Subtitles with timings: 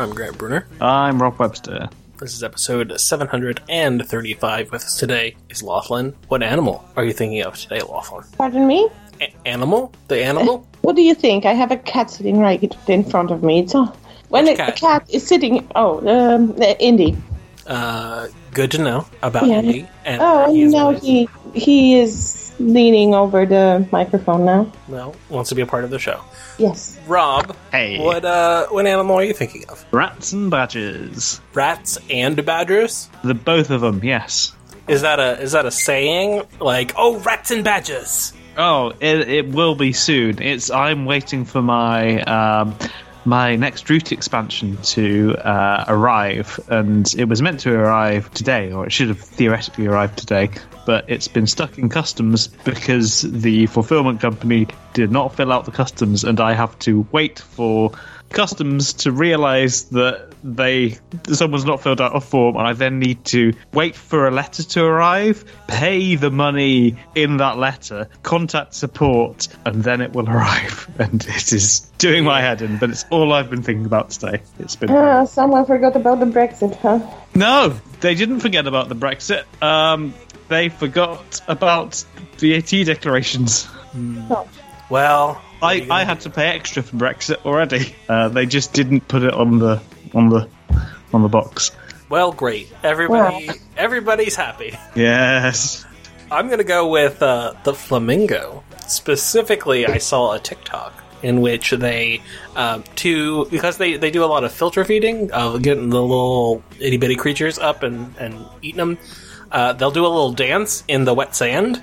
[0.00, 0.66] I'm Grant Brunner.
[0.80, 1.90] I'm Rob Webster.
[2.16, 6.14] This is episode 735 with us today is Loethlin.
[6.28, 8.34] What animal are you thinking of today, Loethlin?
[8.38, 8.88] Pardon me?
[9.20, 9.92] A- animal?
[10.08, 10.66] The animal?
[10.80, 11.44] What do you think?
[11.44, 13.66] I have a cat sitting right in front of me.
[13.66, 13.92] So
[14.30, 14.70] when a, cat?
[14.70, 17.14] a cat is sitting, oh, um, the Indy.
[17.70, 19.60] Uh, good to know about Yeah.
[19.60, 19.88] Indy.
[20.04, 24.70] And Oh, he is no, what is- he he is leaning over the microphone now.
[24.88, 26.20] well, wants to be a part of the show.
[26.58, 26.98] Yes.
[27.06, 27.98] Rob, Hey.
[27.98, 29.84] what uh, what animal are you thinking of?
[29.92, 31.40] Rats and badgers.
[31.54, 33.08] Rats and badgers?
[33.24, 34.52] The both of them, yes.
[34.88, 38.32] Is that a is that a saying like oh rats and badgers?
[38.58, 40.42] Oh, it, it will be soon.
[40.42, 42.74] It's I'm waiting for my um,
[43.24, 48.86] my next Root expansion to uh, arrive, and it was meant to arrive today, or
[48.86, 50.50] it should have theoretically arrived today,
[50.86, 55.70] but it's been stuck in customs because the fulfillment company did not fill out the
[55.70, 57.92] customs, and I have to wait for
[58.30, 60.96] customs to realize that they
[61.30, 64.62] someone's not filled out a form and I then need to wait for a letter
[64.62, 70.88] to arrive, pay the money in that letter, contact support, and then it will arrive.
[70.98, 74.40] And it is doing my head in, but it's all I've been thinking about today.
[74.58, 77.00] It's been Ah, someone forgot about the Brexit, huh?
[77.34, 79.44] No, they didn't forget about the Brexit.
[79.62, 80.14] Um
[80.48, 82.04] they forgot about
[82.38, 83.68] VAT declarations.
[83.94, 84.48] No.
[84.88, 87.94] Well, I, I had to pay extra for Brexit already.
[88.08, 89.80] Uh, they just didn't put it on the
[90.14, 90.48] on the
[91.12, 91.70] on the box.
[92.08, 92.72] well, great.
[92.82, 94.76] Everybody, everybody's happy.
[94.94, 95.84] Yes.
[96.30, 98.62] I'm gonna go with uh, the flamingo.
[98.86, 102.22] Specifically, I saw a TikTok in which they
[102.56, 106.62] um, to because they, they do a lot of filter feeding, of getting the little
[106.78, 108.98] itty bitty creatures up and and eating them.
[109.50, 111.82] Uh, they'll do a little dance in the wet sand,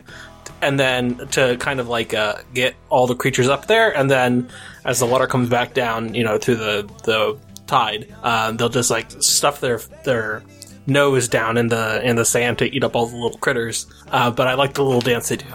[0.62, 4.50] and then to kind of like uh, get all the creatures up there, and then
[4.86, 8.90] as the water comes back down, you know, through the the tide, uh, they'll just
[8.90, 10.44] like stuff their their
[10.86, 13.85] nose down in the in the sand to eat up all the little critters.
[14.12, 15.46] Uh, but I like the little dance they do.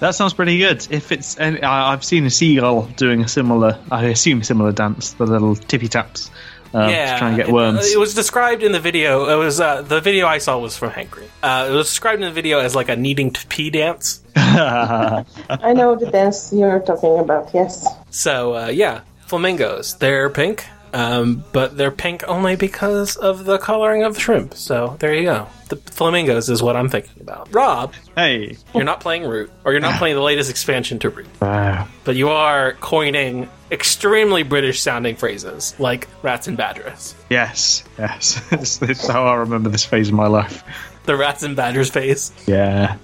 [0.00, 0.86] That sounds pretty good.
[0.90, 5.12] If it's, and I- I've seen a seagull doing a similar, I assume similar dance,
[5.12, 6.30] the little tippy taps,
[6.74, 7.52] uh, to try and get it-
[7.92, 9.28] It, was described in the video.
[9.28, 11.28] It was uh, the video I saw was from Hank Green.
[11.42, 14.20] Uh, it was described in the video as like a needing to pee dance.
[14.36, 17.86] I know the dance you're talking about, yes.
[18.10, 19.94] So uh, yeah, flamingos.
[19.98, 24.54] They're pink, um, but they're pink only because of the coloring of the shrimp.
[24.54, 25.48] So there you go.
[25.68, 27.52] The flamingos is what I'm thinking about.
[27.52, 28.56] Rob, hey.
[28.72, 32.28] you're not playing Root, or you're not playing the latest expansion to Root, but you
[32.28, 37.16] are coining extremely British sounding phrases like rats and badgers.
[37.28, 38.40] Yes, yes.
[38.52, 40.62] it's, it's how I remember this phase of my life.
[41.06, 42.30] The rats and badgers phase.
[42.46, 42.98] Yeah.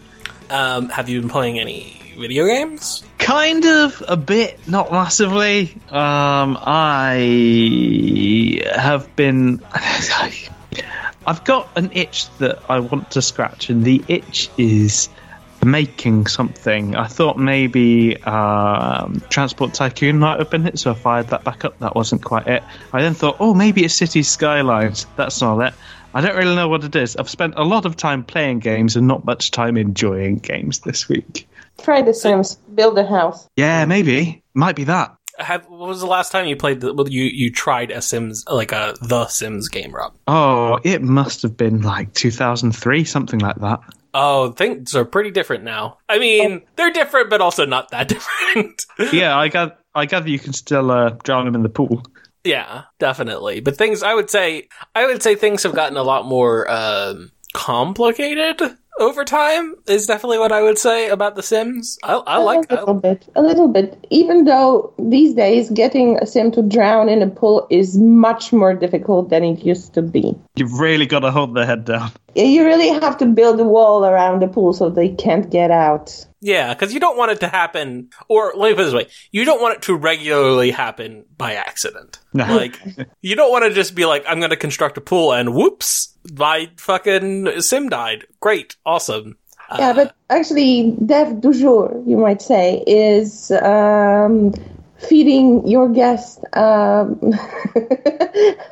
[0.48, 3.02] Um, have you been playing any video games?
[3.18, 5.74] Kind of a bit, not massively.
[5.88, 9.62] Um, I have been.
[11.26, 15.08] I've got an itch that I want to scratch, and the itch is
[15.64, 16.96] making something.
[16.96, 21.64] I thought maybe um, Transport Tycoon might have been it, so I fired that back
[21.64, 21.78] up.
[21.80, 22.62] That wasn't quite it.
[22.92, 25.06] I then thought, oh, maybe it's City Skylines.
[25.16, 25.74] That's not it.
[26.12, 27.16] I don't really know what it is.
[27.16, 31.08] I've spent a lot of time playing games and not much time enjoying games this
[31.08, 31.48] week.
[31.78, 33.48] Try the Sims, build a house.
[33.56, 34.42] Yeah, maybe.
[34.54, 35.14] Might be that.
[35.38, 36.80] Have, what was the last time you played?
[36.82, 40.12] The, well, you you tried a Sims like a the Sims game, Rob?
[40.26, 43.80] Oh, it must have been like 2003, something like that.
[44.12, 45.96] Oh, things are pretty different now.
[46.08, 48.08] I mean, they're different, but also not that
[48.54, 48.84] different.
[49.12, 52.02] Yeah, I gather, I gather you can still uh, drown them in the pool.
[52.44, 53.60] yeah, definitely.
[53.60, 57.30] But things, I would say, I would say things have gotten a lot more um,
[57.54, 58.60] complicated
[58.98, 59.74] over time.
[59.86, 61.98] Is definitely what I would say about The Sims.
[62.02, 62.70] I, I like.
[62.70, 64.06] a little bit, a little bit.
[64.10, 68.74] Even though these days getting a sim to drown in a pool is much more
[68.74, 70.34] difficult than it used to be.
[70.56, 72.12] You've really got to hold their head down.
[72.34, 76.26] You really have to build a wall around the pool so they can't get out.
[76.40, 79.06] Yeah, because you don't want it to happen, or let me put it this way:
[79.30, 82.18] you don't want it to regularly happen by accident.
[82.32, 82.46] No.
[82.46, 82.78] Like,
[83.20, 86.16] you don't want to just be like, "I'm going to construct a pool," and whoops,
[86.32, 88.24] my fucking sim died.
[88.38, 89.36] Great, awesome.
[89.76, 94.52] Yeah, but actually, dev du jour, you might say, is um,
[94.98, 97.18] feeding your guest um,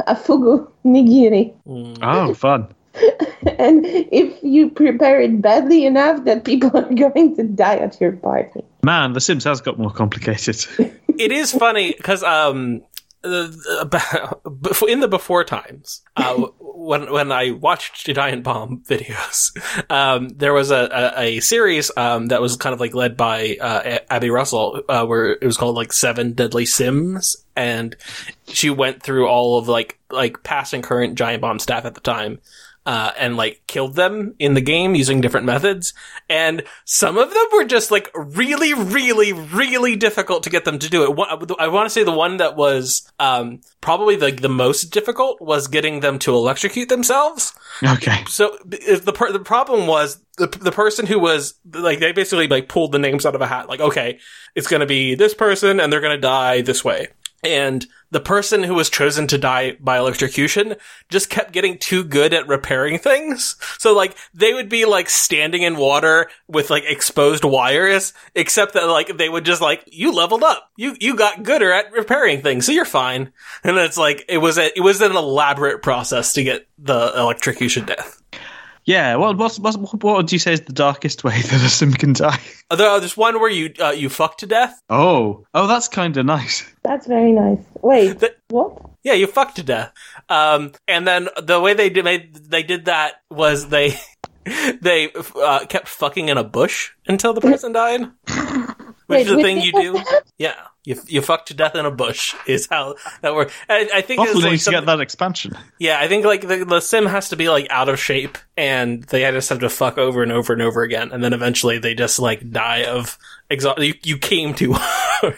[0.06, 1.54] a fugu nigiri.
[2.02, 2.68] Oh, fun.
[3.58, 8.12] And if you prepare it badly enough, that people are going to die at your
[8.12, 8.60] party.
[8.82, 10.64] Man, The Sims has got more complicated.
[11.18, 12.82] It is funny because um,
[13.24, 13.48] uh,
[13.80, 14.40] about-
[14.88, 19.50] in the before times, uh, when when I watched Giant Bomb videos,
[19.90, 23.56] um, there was a, a, a series um, that was kind of like led by
[23.60, 27.96] uh, Abby Russell, uh, where it was called like Seven Deadly Sims, and
[28.46, 32.00] she went through all of like like past and current Giant Bomb staff at the
[32.00, 32.38] time.
[32.88, 35.92] Uh, and like killed them in the game using different methods.
[36.30, 40.88] And some of them were just like really, really, really difficult to get them to
[40.88, 41.28] do it.
[41.58, 45.68] I want to say the one that was, um, probably the, the most difficult was
[45.68, 47.52] getting them to electrocute themselves.
[47.84, 48.24] Okay.
[48.26, 52.48] So if the per- the problem was the the person who was like they basically
[52.48, 53.68] like pulled the names out of a hat.
[53.68, 54.18] Like okay,
[54.54, 57.08] it's going to be this person and they're going to die this way.
[57.42, 60.74] And the person who was chosen to die by electrocution
[61.08, 63.56] just kept getting too good at repairing things.
[63.78, 68.86] So like they would be like standing in water with like exposed wires, except that
[68.86, 72.66] like they would just like you leveled up, you you got gooder at repairing things,
[72.66, 73.32] so you're fine.
[73.62, 77.86] And it's like it was a, it was an elaborate process to get the electrocution
[77.86, 78.22] death.
[78.88, 79.16] Yeah.
[79.16, 82.14] Well, what's, what's, what would you say is the darkest way that a sim can
[82.14, 82.40] die?
[82.70, 84.80] Although there's one where you uh, you fuck to death.
[84.88, 85.44] Oh.
[85.52, 86.64] Oh, that's kind of nice.
[86.84, 87.58] That's very nice.
[87.82, 88.80] Wait, The- what?
[89.04, 89.92] Yeah, you fuck to death.
[90.30, 93.94] Um, and then the way they did made, they did that was they
[94.80, 98.00] they uh, kept fucking in a bush until the person died.
[99.08, 100.02] Which Wait, is the thing you do.
[100.36, 103.52] Yeah, you you fuck to death in a bush is how that works.
[103.68, 105.56] I, I think it's Possibly like needs to get that expansion.
[105.78, 109.02] yeah, I think like the, the sim has to be like out of shape, and
[109.04, 111.94] they just have to fuck over and over and over again, and then eventually they
[111.94, 113.18] just like die of
[113.50, 113.84] exhaustion.
[113.84, 115.34] You, you came too hard.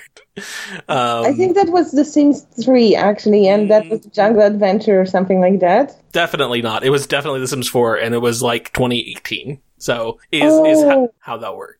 [0.88, 5.06] Um, I think that was The Sims 3, actually, and that was Jungle Adventure or
[5.06, 5.94] something like that.
[6.12, 6.82] Definitely not.
[6.84, 9.60] It was definitely The Sims 4, and it was like 2018.
[9.78, 11.14] So is is how, Oh.
[11.20, 11.79] how that worked.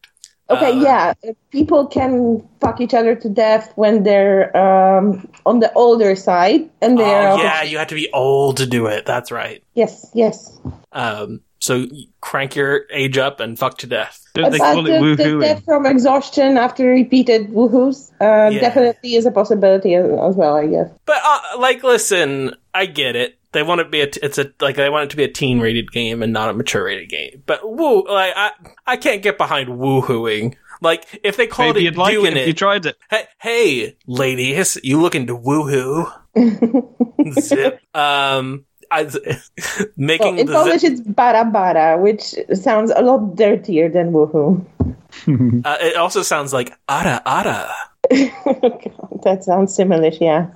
[0.51, 1.13] Okay, Uh, yeah,
[1.51, 6.99] people can fuck each other to death when they're um, on the older side, and
[6.99, 9.07] Oh they're yeah, you have to be old to do it.
[9.07, 9.63] That's right.
[9.75, 10.59] yes, yes.
[10.93, 11.87] Um, so
[12.21, 14.25] crank your age up and fuck to death.
[14.35, 15.41] Don't they call it the woohooing?
[15.41, 18.61] death from exhaustion after repeated woohoos uh, Yeah.
[18.61, 20.89] definitely is a possibility as, as well, I guess.
[21.05, 23.39] But uh, like, listen, I get it.
[23.53, 25.25] They want it to be a t- it's a like they want it to be
[25.25, 27.43] a teen rated game and not a mature rated game.
[27.47, 28.53] But woo, like I
[28.87, 30.55] I can't get behind woohooing.
[30.81, 32.97] Like if they called Maybe it you'd like doing it if you tried it.
[33.11, 36.11] Hey, hey, ladies, you looking to woohoo?
[37.41, 37.81] Zip.
[37.95, 39.03] Um, I,
[39.71, 44.13] Well, making in the Polish, zip, it's bara bara, which sounds a lot dirtier than
[44.13, 44.65] woohoo.
[45.65, 47.71] uh, it also sounds like ara ara.
[48.11, 50.49] God, that sounds similar, yeah.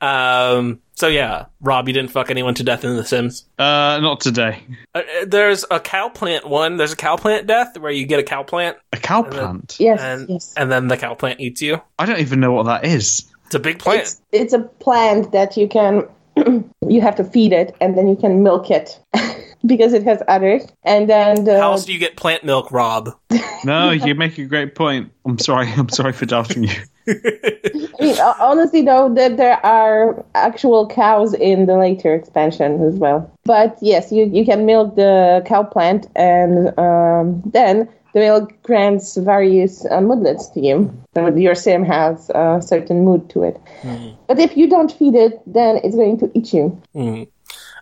[0.00, 3.46] Um, so yeah, Rob, you didn't fuck anyone to death in The Sims.
[3.58, 4.62] Uh, not today.
[4.94, 6.76] Uh, uh, there's a cow plant one.
[6.76, 9.76] There's a cow plant death where you get a cow plant A cow then- plant?
[9.80, 10.52] Yes, and yes.
[10.58, 11.80] and then the cow plant eats you.
[11.98, 13.24] I don't even know what that is.
[13.46, 14.02] It's a big plant.
[14.02, 16.06] It's, it's a plant that you can,
[16.86, 19.00] you have to feed it, and then you can milk it
[19.66, 20.66] because it has udders.
[20.82, 23.08] And then the, How else do you get plant milk, Rob?
[23.64, 25.10] No, you make a great point.
[25.24, 25.68] I'm sorry.
[25.68, 26.74] I'm sorry for doubting you.
[27.10, 33.30] I mean, honestly, though, that there are actual cows in the later expansion as well.
[33.44, 39.16] But yes, you, you can milk the cow plant, and um, then the milk grants
[39.16, 40.92] various uh, moodlets to you.
[41.14, 43.60] So your sim has a certain mood to it.
[44.26, 46.80] But if you don't feed it, then it's going to eat you.
[46.94, 47.28] Mm.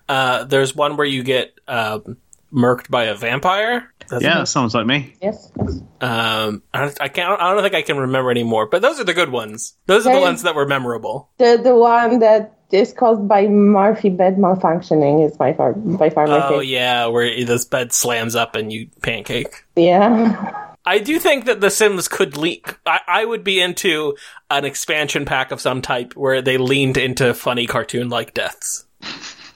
[0.09, 2.17] Uh, there's one where you get um,
[2.53, 3.93] murked by a vampire.
[4.10, 5.14] That's Yeah, that sounds like me.
[5.22, 5.50] Yes.
[5.58, 5.81] yes.
[6.00, 7.40] Um, I, don't- I can't.
[7.40, 8.66] I don't think I can remember anymore.
[8.66, 9.75] But those are the good ones.
[9.87, 10.22] Those are the Right.
[10.22, 11.31] ones that were memorable.
[11.38, 16.27] The the one that is caused by Murphy bed malfunctioning is by far by far
[16.27, 16.67] my Oh favorite.
[16.67, 19.65] yeah, where this bed slams up and you pancake.
[19.77, 20.65] Yeah.
[20.84, 22.74] I do think that The Sims could leak.
[22.86, 24.17] I, I would be into
[24.48, 28.86] an expansion pack of some type where they leaned into funny cartoon like deaths.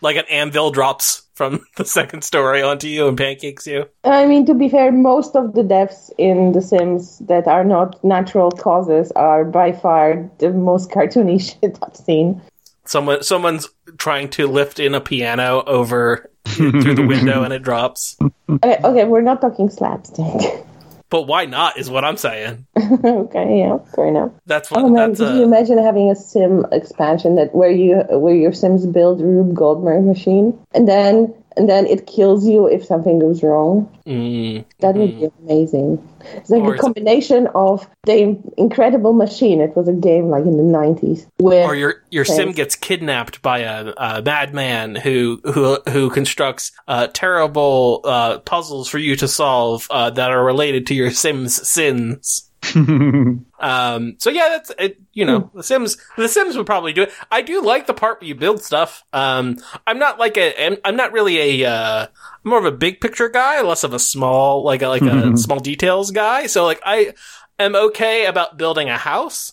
[0.03, 3.87] Like an anvil drops from the second story onto you and pancakes you.
[4.05, 8.03] I mean, to be fair, most of the deaths in The Sims that are not
[8.05, 12.43] natural causes are by far the most cartoony shit I've seen.
[12.85, 18.17] Someone, someone's trying to lift in a piano over through the window and it drops.
[18.51, 20.67] Okay, okay, we're not talking slapstick.
[21.13, 21.77] But why not?
[21.77, 22.67] Is what I'm saying.
[23.05, 24.33] okay, yeah, fair enough.
[24.47, 24.81] That's what.
[24.81, 28.55] Oh man, that's could you imagine having a sim expansion that where you where your
[28.55, 33.19] Sims build a Rube Goldberg machine and then and then it kills you if something
[33.19, 33.87] goes wrong?
[34.07, 35.99] mm, That would be amazing.
[36.35, 39.61] It's like Or it's- combination of the incredible machine.
[39.61, 41.27] It was a game like in the nineties.
[41.41, 47.09] Or your your sim gets kidnapped by a, a madman who who who constructs uh,
[47.13, 52.49] terrible uh, puzzles for you to solve uh, that are related to your sim's sins.
[53.63, 55.01] Um, so yeah, that's it.
[55.13, 55.97] You know, The Sims.
[56.17, 57.13] The Sims would probably do it.
[57.31, 59.05] I do like the part where you build stuff.
[59.13, 60.67] Um, I'm not like a.
[60.67, 61.71] I'm, I'm not really a.
[61.71, 62.07] Uh,
[62.45, 65.37] I'm more of a big picture guy, less of a small, like a, like a
[65.37, 66.49] small details guy.
[66.49, 67.15] So like I
[67.61, 69.53] am okay about building a house.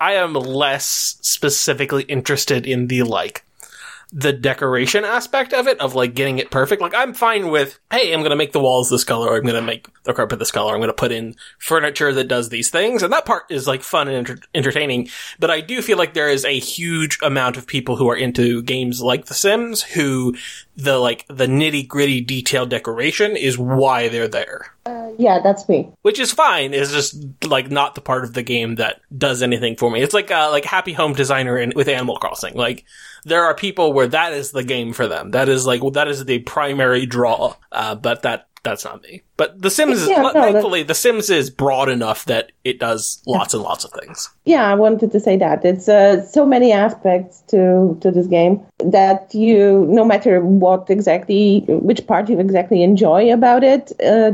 [0.00, 3.44] I am less specifically interested in the like
[4.12, 6.82] the decoration aspect of it, of like getting it perfect.
[6.82, 9.62] Like I'm fine with, hey, I'm gonna make the walls this color, or I'm gonna
[9.62, 13.12] make the carpet this color, I'm gonna put in furniture that does these things, and
[13.12, 15.08] that part is like fun and enter- entertaining.
[15.38, 18.62] But I do feel like there is a huge amount of people who are into
[18.62, 20.34] games like The Sims who
[20.76, 24.72] the like the nitty gritty detailed decoration is why they're there.
[24.86, 25.90] Uh, yeah, that's me.
[26.02, 26.72] Which is fine.
[26.72, 30.00] It's just like not the part of the game that does anything for me.
[30.00, 32.54] It's like uh, like Happy Home Designer in, with Animal Crossing.
[32.54, 32.84] Like
[33.24, 35.32] there are people where that is the game for them.
[35.32, 37.54] That is like that is the primary draw.
[37.70, 39.22] Uh, but that that's not me.
[39.36, 43.54] But The Sims is no, thankfully The Sims is broad enough that it does lots
[43.54, 44.28] and lots of things.
[44.44, 48.60] Yeah, I wanted to say that it's uh, so many aspects to to this game
[48.78, 54.32] that you, no matter what exactly, which part you exactly enjoy about it, uh,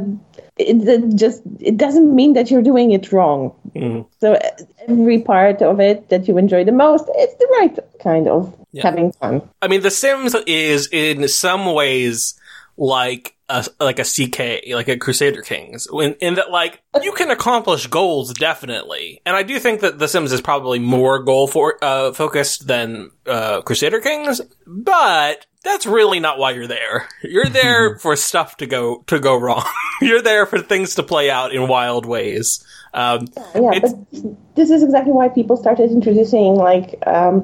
[0.58, 3.52] it, it just it doesn't mean that you're doing it wrong.
[3.74, 4.06] Mhm.
[4.20, 4.50] So uh,
[4.88, 8.82] every part of it that you enjoy the most, it's the right kind of Yeah.
[8.82, 9.42] having fun.
[9.62, 12.34] I mean, The Sims is in some ways
[12.78, 17.30] like a like a CK, like a Crusader Kings, in, in that like you can
[17.30, 21.76] accomplish goals definitely, and I do think that The Sims is probably more goal for
[21.82, 27.08] uh, focused than uh, Crusader Kings, but that's really not why you're there.
[27.22, 29.64] You're there for stuff to go to go wrong.
[30.00, 32.64] you're there for things to play out in wild ways.
[32.94, 37.42] Um, Yeah, It's- but this is exactly why people started introducing like um,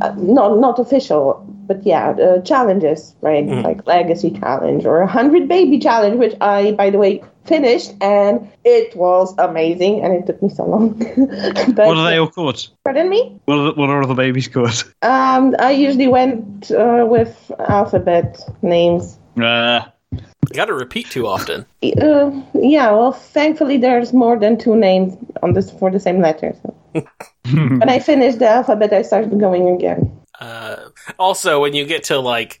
[0.00, 3.44] uh, not not official, but yeah, uh, challenges, right?
[3.44, 8.50] Like legacy challenge or a hundred baby challenge, which I, by the way, finished and
[8.64, 10.98] it was amazing, and it took me so long.
[11.74, 12.68] but What are they all called?
[12.84, 13.40] pardon me.
[13.44, 14.84] What are, the, what are all the babies called?
[15.02, 19.18] Um, I usually went uh, with alphabet names.
[19.40, 19.82] Uh,
[20.12, 21.66] you got to repeat too often.
[21.82, 26.54] Uh, yeah, well, thankfully there's more than two names on this for the same letter.
[26.62, 26.74] So.
[27.52, 30.10] when I finished the alphabet, I started going again.
[30.40, 30.76] Uh,
[31.18, 32.60] also, when you get to like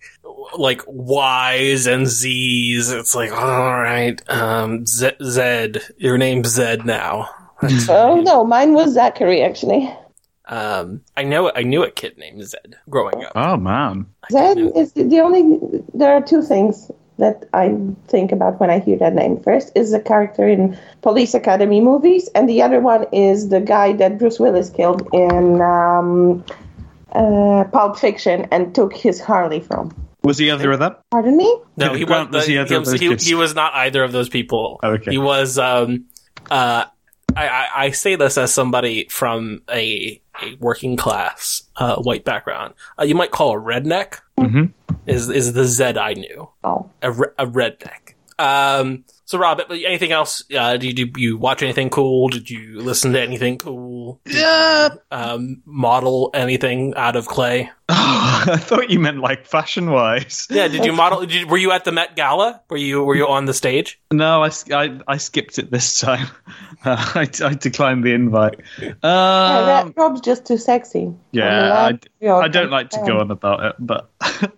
[0.56, 7.28] like Y's and Z's, it's like, all right, um, Z, Zed, your name's Zed now.
[7.88, 9.90] Oh no, mine was Zachary actually.
[10.46, 13.32] Um, I know I knew a kid named Zed growing up.
[13.34, 14.06] oh man.
[14.30, 15.58] Zed is the only.
[15.94, 17.74] There are two things that I
[18.08, 19.40] think about when I hear that name.
[19.42, 23.92] First is the character in Police Academy movies, and the other one is the guy
[23.94, 26.44] that Bruce Willis killed in um,
[27.14, 29.94] uh, Pulp Fiction and took his Harley from.
[30.22, 30.96] Was he either of them?
[31.10, 31.58] Pardon me?
[31.76, 34.80] No, he, was, was the he, was, he, he was not either of those people.
[34.82, 35.10] Okay.
[35.10, 35.58] He was.
[35.58, 36.06] Um,
[36.50, 36.84] uh,
[37.36, 42.74] I, I, I say this as somebody from a, a working class uh, white background.
[42.98, 44.20] Uh, you might call a redneck.
[44.38, 44.72] Mhm.
[45.06, 46.88] Is is the Zed I knew Oh.
[47.02, 48.13] a, re- a redneck.
[48.38, 49.04] Um.
[49.26, 50.44] So, Rob, anything else?
[50.54, 52.28] Uh, did you, you watch anything cool?
[52.28, 54.20] Did you listen to anything cool?
[54.26, 54.90] Did Yeah.
[54.92, 57.70] you, um, model anything out of clay?
[57.88, 60.46] Oh, I thought you meant like fashion wise.
[60.50, 60.68] Yeah.
[60.68, 61.20] Did you model?
[61.20, 62.60] Did you, were you at the Met Gala?
[62.68, 63.98] Were you Were you on the stage?
[64.12, 66.26] No, I I skipped it this time.
[66.84, 68.60] Uh, I, I declined the invite.
[68.78, 71.14] Yeah, Um, that Rob's just too sexy.
[71.32, 74.10] yeah, I, Yeah, I don't like to go on about it, but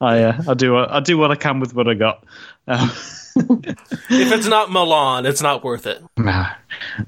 [0.00, 2.24] I uh, I do what- I do what I can with what I got.
[2.66, 2.90] Um,
[4.10, 6.02] If it's not Milan, it's not worth it.
[6.16, 6.48] nah.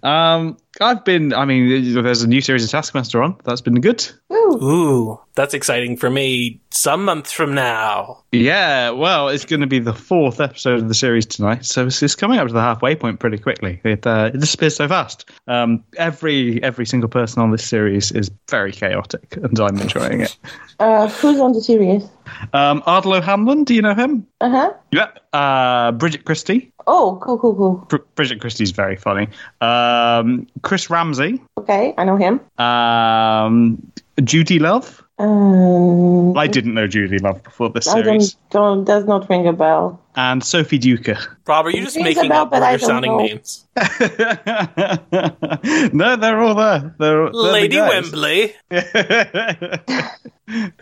[0.04, 1.32] um, I've been.
[1.34, 3.36] I mean, there's a new series of Taskmaster on.
[3.44, 4.08] That's been good.
[4.32, 6.60] Ooh, Ooh, that's exciting for me.
[6.70, 8.24] Some months from now.
[8.32, 12.02] Yeah, well, it's going to be the fourth episode of the series tonight, so it's,
[12.02, 13.80] it's coming up to the halfway point pretty quickly.
[13.84, 15.28] It uh, it disappears so fast.
[15.46, 20.36] Um, every every single person on this series is very chaotic, and I'm enjoying it.
[20.80, 22.04] uh, who's on the series?
[22.52, 24.26] Um, Ardal O'Hanlon, do you know him?
[24.40, 24.72] Uh huh.
[24.92, 25.10] Yeah.
[25.32, 26.72] Uh, Bridget Christie.
[26.86, 27.74] Oh, cool, cool, cool.
[27.88, 29.28] Br- Bridget Christie's very funny.
[29.60, 31.42] Um, Chris Ramsey.
[31.58, 32.40] Okay, I know him.
[32.58, 35.04] Um, Judi Love.
[35.18, 38.32] Um, I didn't know Judi Love before this I series.
[38.34, 40.00] don't, don't does not ring a bell.
[40.16, 41.18] And Sophie Duker.
[41.46, 43.18] Rob, are you just Rings a making bell, up but I weird sounding know.
[43.18, 43.66] names?
[45.92, 46.94] no, they're all there.
[46.98, 48.10] They're, they're Lady guys.
[48.10, 48.54] Wembley.
[50.52, 50.72] Um,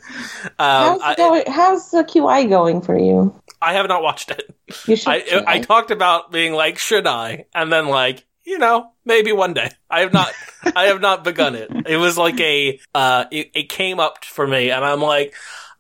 [0.59, 3.35] How's, I, going, how's the QI going for you?
[3.61, 4.55] I have not watched it.
[4.87, 5.09] You should.
[5.09, 5.45] I, try.
[5.47, 7.47] I talked about being like, should I?
[7.55, 9.71] And then like, you know, maybe one day.
[9.91, 10.33] I have not,
[10.75, 11.71] I have not begun it.
[11.87, 15.35] It was like a, uh, it, it came up for me and I'm like,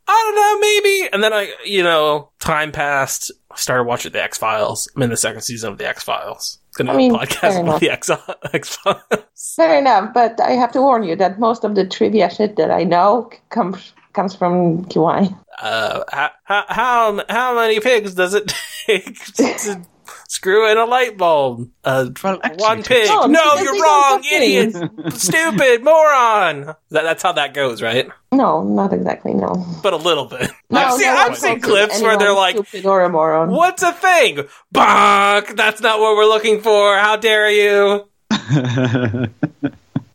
[0.06, 1.08] I don't know, maybe.
[1.12, 3.30] And then I, you know, time passed.
[3.50, 4.88] I started watching the X Files.
[4.96, 6.58] I'm in the second season of the X Files.
[6.76, 8.10] gonna I mean, podcast with the X
[8.52, 9.02] X Files.
[9.56, 12.70] Fair enough, but I have to warn you that most of the trivia shit that
[12.70, 15.32] I know comes comes from QI.
[15.60, 18.52] Uh, how, how how how many pigs does it
[18.86, 19.80] take to
[20.28, 21.70] screw in a light bulb?
[21.84, 22.86] Uh, Well, actually, one pig.
[23.06, 24.74] takes- No, No, you're wrong, idiot,
[25.14, 26.64] stupid moron.
[26.90, 28.08] That, that's how that goes, right?
[28.32, 29.34] No, not exactly.
[29.34, 29.64] No.
[29.82, 30.50] But a little bit.
[30.70, 33.50] no I've seen, no I've seen clips where they're like, stupid or a moron.
[33.50, 34.44] "What's a thing?"
[34.74, 35.56] Bonk.
[35.56, 36.96] That's not what we're looking for.
[36.98, 38.08] How dare you?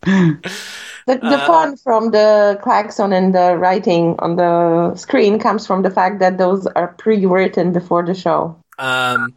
[0.05, 5.81] The, the Uh, fun from the klaxon and the writing on the screen comes from
[5.81, 8.55] the fact that those are pre-written before the show.
[8.79, 9.33] Um.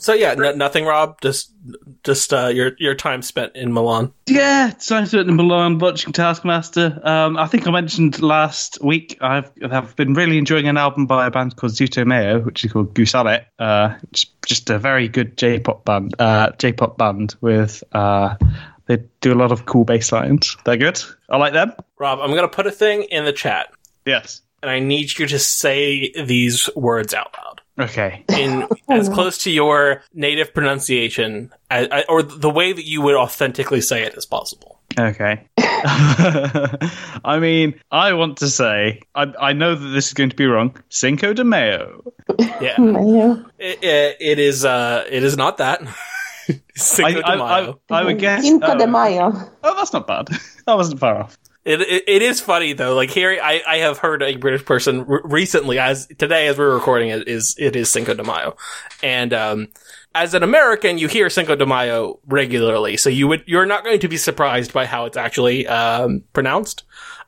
[0.00, 1.20] So yeah, n- nothing, Rob.
[1.20, 1.50] Just,
[2.04, 4.12] just uh, your your time spent in Milan.
[4.28, 7.00] Yeah, science in Milan watching Taskmaster.
[7.02, 11.26] Um, I think I mentioned last week I've I've been really enjoying an album by
[11.26, 13.46] a band called ZUTOMAYO, which is called Gusare.
[13.58, 16.14] Uh, it's just a very good J-pop band.
[16.20, 18.36] Uh, J-pop band with uh,
[18.88, 20.56] they do a lot of cool bass lines.
[20.64, 21.00] They're good.
[21.30, 21.72] I like them.
[21.98, 23.68] Rob, I'm gonna put a thing in the chat,
[24.04, 24.42] Yes.
[24.62, 27.60] and I need you to say these words out loud.
[27.80, 28.24] Okay.
[28.30, 33.80] in as close to your native pronunciation as, or the way that you would authentically
[33.80, 34.80] say it as possible.
[34.98, 35.44] Okay.
[37.24, 40.46] I mean, I want to say I I know that this is going to be
[40.46, 40.76] wrong.
[40.88, 42.02] Cinco de Mayo.
[42.60, 43.44] Yeah, Mayo.
[43.58, 44.64] it, it, it is.
[44.64, 45.80] Uh, it is not that.
[46.74, 47.80] Cinco I, de Mayo.
[47.90, 48.42] I, I would guess.
[48.42, 49.32] Cinco de oh, Mayo.
[49.62, 50.28] Oh, that's not bad.
[50.66, 51.38] That wasn't far off.
[51.64, 52.94] It, it, it is funny though.
[52.94, 56.72] Like here, I, I have heard a British person re- recently, as today as we're
[56.72, 58.56] recording it, is it is Cinco de Mayo,
[59.02, 59.68] and um,
[60.14, 64.00] as an American, you hear Cinco de Mayo regularly, so you would you're not going
[64.00, 66.84] to be surprised by how it's actually um, pronounced.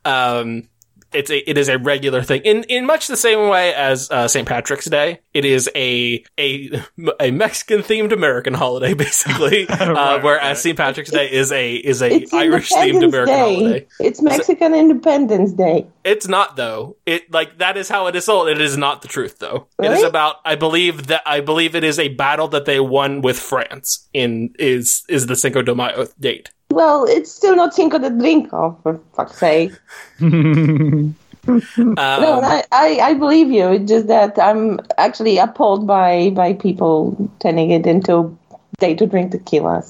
[0.07, 0.70] Um,
[1.13, 4.29] it's a it is a regular thing in in much the same way as uh,
[4.29, 4.47] St.
[4.47, 5.21] Patrick's Day.
[5.35, 6.83] It is a a
[7.19, 9.69] a Mexican themed American holiday, basically.
[9.69, 10.57] uh, whereas right.
[10.57, 10.77] St.
[10.77, 13.55] Patrick's Day is a is a Irish themed American Day.
[13.55, 13.87] holiday.
[13.99, 15.87] It's Mexican Independence Day.
[16.05, 16.97] It's not though.
[17.07, 18.49] It like that is how it is sold.
[18.49, 19.67] It is not the truth though.
[19.83, 23.21] It is about I believe that I believe it is a battle that they won
[23.21, 26.51] with France in is is the Cinco de Mayo date.
[26.71, 29.73] Well, it's still not Cinco de Drinko, for fuck's sake.
[31.49, 31.65] Um,
[31.97, 33.73] No, I, I, I believe you.
[33.73, 38.37] It's just that I'm actually appalled by, by people turning it into
[38.79, 39.83] day to drink tequila.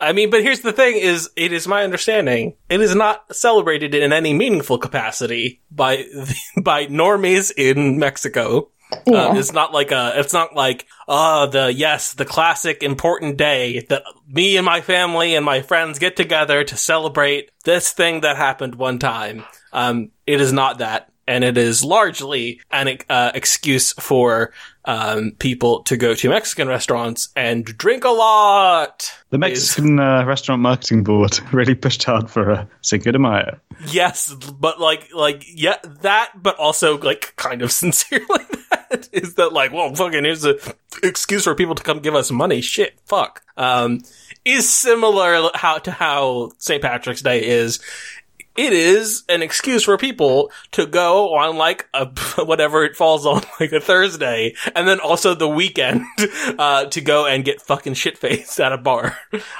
[0.00, 3.94] I mean, but here's the thing: is it is my understanding it is not celebrated
[3.94, 6.06] in any meaningful capacity by
[6.62, 8.68] by normies in Mexico.
[9.06, 9.26] Yeah.
[9.26, 13.86] Um, it's not like a, it's not like, uh, the, yes, the classic important day
[13.88, 18.36] that me and my family and my friends get together to celebrate this thing that
[18.36, 19.44] happened one time.
[19.72, 21.08] Um, it is not that.
[21.26, 24.52] And it is largely an uh, excuse for
[24.84, 29.12] um, people to go to Mexican restaurants and drink a lot.
[29.30, 33.58] The Mexican uh, restaurant marketing board really pushed hard for a Cinco de Mayo.
[33.86, 38.44] Yes, but like, like, yeah, that, but also like kind of sincerely
[38.90, 40.58] that is that like, well, fucking here's a
[41.02, 42.60] excuse for people to come give us money.
[42.60, 43.42] Shit, fuck.
[43.56, 44.00] Um,
[44.44, 46.82] is similar how to how St.
[46.82, 47.80] Patrick's Day is.
[48.60, 52.06] It is an excuse for people to go on like a
[52.44, 56.04] whatever it falls on like a Thursday, and then also the weekend
[56.58, 59.16] uh, to go and get fucking shit faced at a bar.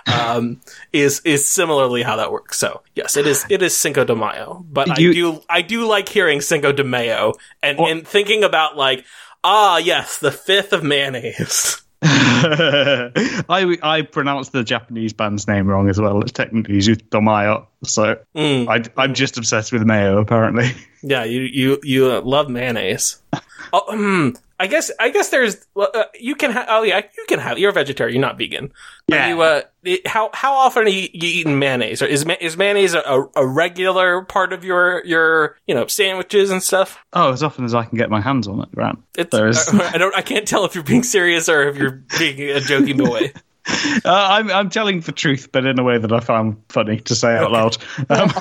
[0.07, 0.61] Um,
[0.93, 2.59] is is similarly how that works.
[2.59, 6.11] So yes, it is it is Cinco de Mayo, but I do I do like
[6.11, 7.33] hearing Cinco de Mayo
[7.63, 9.07] and and thinking about like
[9.43, 11.81] ah yes the fifth of mayonnaise.
[12.03, 16.21] I I pronounced the Japanese band's name wrong as well.
[16.23, 18.69] It's technically ZUTOMAYO, so Mm.
[18.69, 20.73] I, I'm just obsessed with mayo apparently.
[21.03, 23.21] Yeah, you you you uh, love mayonnaise.
[23.73, 27.39] oh, um, I guess I guess there's uh, you can ha- oh yeah you can
[27.39, 28.73] have you're a vegetarian you're not vegan.
[29.09, 29.29] Yeah.
[29.29, 32.03] You, uh, it- how how often are you, you eating mayonnaise?
[32.03, 36.51] Or is ma- is mayonnaise a, a regular part of your your you know sandwiches
[36.51, 36.99] and stuff?
[37.15, 38.99] Oh, as often as I can get my hands on it, Grant.
[39.17, 42.03] It's, There is- I don't I can't tell if you're being serious or if you're
[42.19, 43.33] being a joking boy.
[43.67, 47.15] Uh, I'm I'm telling the truth, but in a way that I found funny to
[47.15, 47.77] say out loud.
[48.09, 48.33] Um,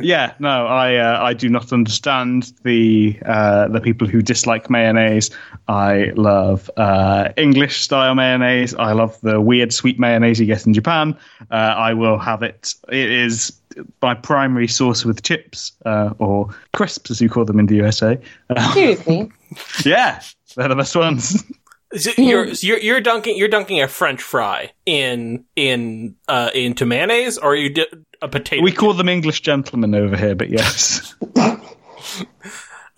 [0.00, 5.30] yeah, no, I uh, I do not understand the uh, the people who dislike mayonnaise.
[5.68, 8.74] I love uh, English style mayonnaise.
[8.74, 11.16] I love the weird sweet mayonnaise you get in Japan.
[11.50, 12.74] Uh, I will have it.
[12.90, 13.52] It is
[14.02, 18.18] my primary source with chips uh, or crisps, as you call them in the USA.
[18.72, 19.30] Seriously.
[19.84, 20.22] yeah,
[20.56, 21.42] they're the best ones.
[21.96, 27.38] So you're, you're you're dunking you're dunking a French fry in in uh into mayonnaise
[27.38, 27.86] or you di-
[28.20, 28.62] a potato.
[28.62, 31.14] we call them English gentlemen over here, but yes.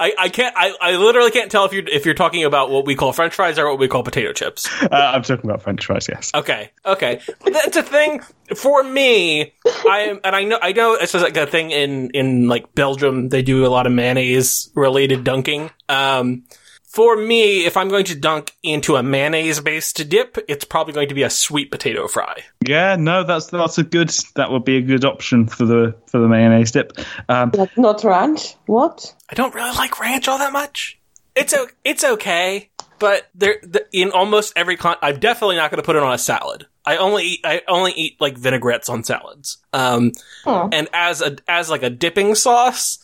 [0.01, 0.55] I, I can't.
[0.57, 3.35] I, I literally can't tell if you're if you're talking about what we call French
[3.35, 4.67] fries or what we call potato chips.
[4.83, 6.09] Uh, I'm talking about French fries.
[6.09, 6.31] Yes.
[6.35, 8.21] Okay, okay, that's a thing
[8.57, 9.53] for me.
[9.67, 13.29] I am, and I know I know it's like a thing in in like Belgium.
[13.29, 15.71] They do a lot of mayonnaise related dunking.
[15.91, 16.45] Um,
[16.93, 21.09] for me, if I'm going to dunk into a mayonnaise based dip, it's probably going
[21.09, 22.43] to be a sweet potato fry.
[22.67, 22.97] Yeah.
[22.97, 24.11] No, that's that's a good.
[24.35, 26.93] That would be a good option for the for the mayonnaise dip.
[27.29, 28.57] Um, Like not ranch?
[28.67, 29.15] What?
[29.31, 30.99] I don't really like ranch all that much.
[31.37, 35.81] It's o- it's okay, but there the, in almost every con, I'm definitely not going
[35.81, 36.67] to put it on a salad.
[36.85, 39.59] I only eat, I only eat like vinaigrettes on salads.
[39.73, 40.11] Um,
[40.45, 40.71] Hmm.
[40.73, 42.99] and as a as like a dipping sauce,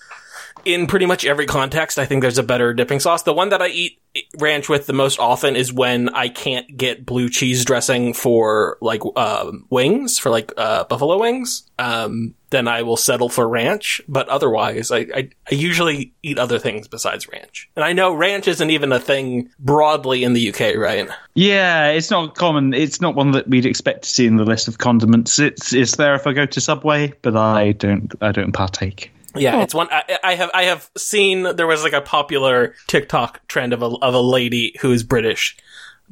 [0.67, 3.23] in pretty much every context, I think there's a better dipping sauce.
[3.23, 4.01] The one that I eat
[4.39, 9.03] ranch with the most often is when I can't get blue cheese dressing for like
[9.15, 11.71] um, wings for like uh, buffalo wings.
[11.79, 14.01] Um, then I will settle for ranch.
[14.09, 17.71] But otherwise, I, I I usually eat other things besides ranch.
[17.77, 21.09] And I know ranch isn't even a thing broadly in the UK, right?
[21.35, 22.75] yeah, it's not common.
[22.75, 25.39] It's not one that we'd expect to see in the list of condiments.
[25.39, 29.13] It's it's there if I go to Subway, but I don't I don't partake.
[29.38, 30.51] Yeah, it's one I, I have.
[30.55, 34.77] I have seen there was like a popular TikTok trend of a of a lady
[34.81, 35.57] who is British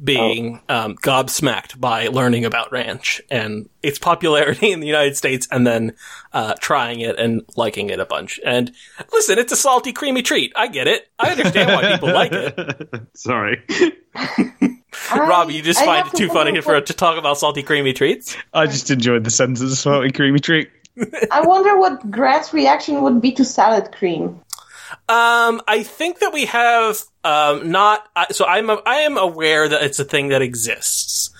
[0.03, 5.65] being um, gobsmacked by learning about ranch and its popularity in the United States, and
[5.65, 5.95] then
[6.33, 8.39] uh, trying it and liking it a bunch.
[8.45, 8.71] And
[9.11, 10.51] listen, it's a salty, creamy treat.
[10.55, 11.07] I get it.
[11.17, 13.07] I understand why people like it.
[13.13, 13.63] Sorry,
[15.15, 17.63] Rob, you just I find have it to too funny for to talk about salty,
[17.63, 18.35] creamy treats.
[18.53, 20.69] I just enjoyed the sentence of salty creamy treat.
[21.31, 24.41] I wonder what Grant's reaction would be to salad cream.
[25.09, 28.07] Um, I think that we have um not.
[28.31, 31.31] So I'm am aware that it's a thing that exists.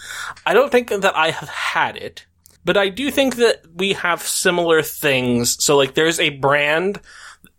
[0.45, 2.25] I don't think that I have had it,
[2.63, 5.63] but I do think that we have similar things.
[5.63, 6.99] So like, there's a brand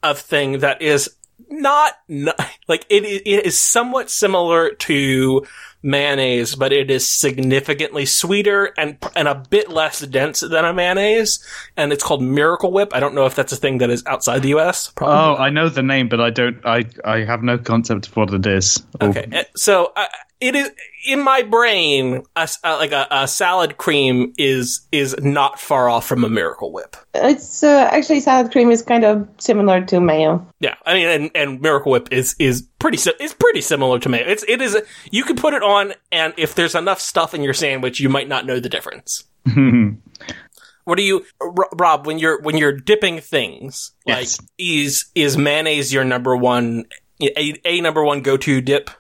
[0.02, 1.14] of thing that is
[1.48, 5.46] not, not like it, it is somewhat similar to
[5.86, 11.42] mayonnaise, but it is significantly sweeter and and a bit less dense than a mayonnaise,
[11.76, 12.90] and it's called Miracle Whip.
[12.92, 14.90] I don't know if that's a thing that is outside the U.S.
[14.90, 16.58] Probably Oh, I know the name, but I don't.
[16.66, 18.82] I I have no concept of what it is.
[19.00, 20.06] Okay, uh, so uh,
[20.40, 20.70] it is
[21.06, 22.22] in my brain.
[22.36, 26.28] A, s- uh, like a, a salad cream is is not far off from a
[26.28, 26.96] Miracle Whip.
[27.14, 30.46] It's uh, actually salad cream is kind of similar to mayo.
[30.60, 34.08] Yeah, I mean, and, and Miracle Whip is is pretty si- is pretty similar to
[34.08, 34.24] mayo.
[34.26, 34.76] It's it is
[35.10, 38.28] you can put it on, and if there's enough stuff in your sandwich, you might
[38.28, 39.24] not know the difference.
[40.84, 41.24] What do you,
[41.74, 42.06] Rob?
[42.06, 46.84] When you're when you're dipping things, like is is mayonnaise your number one
[47.20, 48.90] a, a number one go to dip?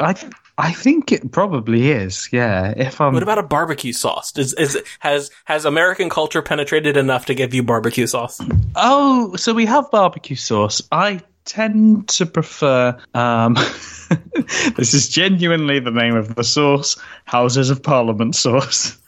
[0.00, 0.14] I
[0.56, 2.28] I think it probably is.
[2.32, 2.74] Yeah.
[2.76, 4.36] If I'm What about a barbecue sauce?
[4.36, 8.40] Is, is has has American culture penetrated enough to give you barbecue sauce?
[8.76, 10.82] Oh, so we have barbecue sauce.
[10.92, 12.98] I tend to prefer.
[13.14, 13.54] Um,
[14.76, 18.98] this is genuinely the name of the sauce: Houses of Parliament sauce.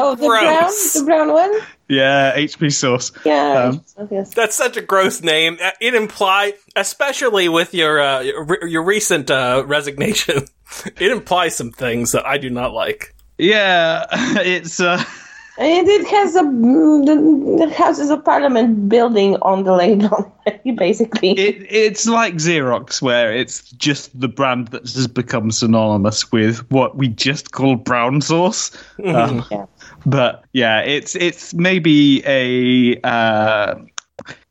[0.00, 1.60] Oh, the brown, the brown one.
[1.88, 3.12] Yeah, HP sauce.
[3.24, 3.74] Yeah.
[3.98, 4.32] Um, yes.
[4.34, 5.58] That's such a gross name.
[5.80, 10.46] It implies, especially with your uh, your, your recent uh, resignation,
[10.86, 13.14] it implies some things that I do not like.
[13.38, 14.80] Yeah, it's.
[14.80, 15.02] Uh,
[15.58, 20.34] And it has a the, the Houses of Parliament building on the label,
[20.76, 21.32] basically.
[21.32, 26.96] it, it's like Xerox, where it's just the brand that has become synonymous with what
[26.96, 28.70] we just call brown sauce.
[29.04, 29.66] Um, Yeah.
[30.06, 33.74] But yeah, it's it's maybe a uh,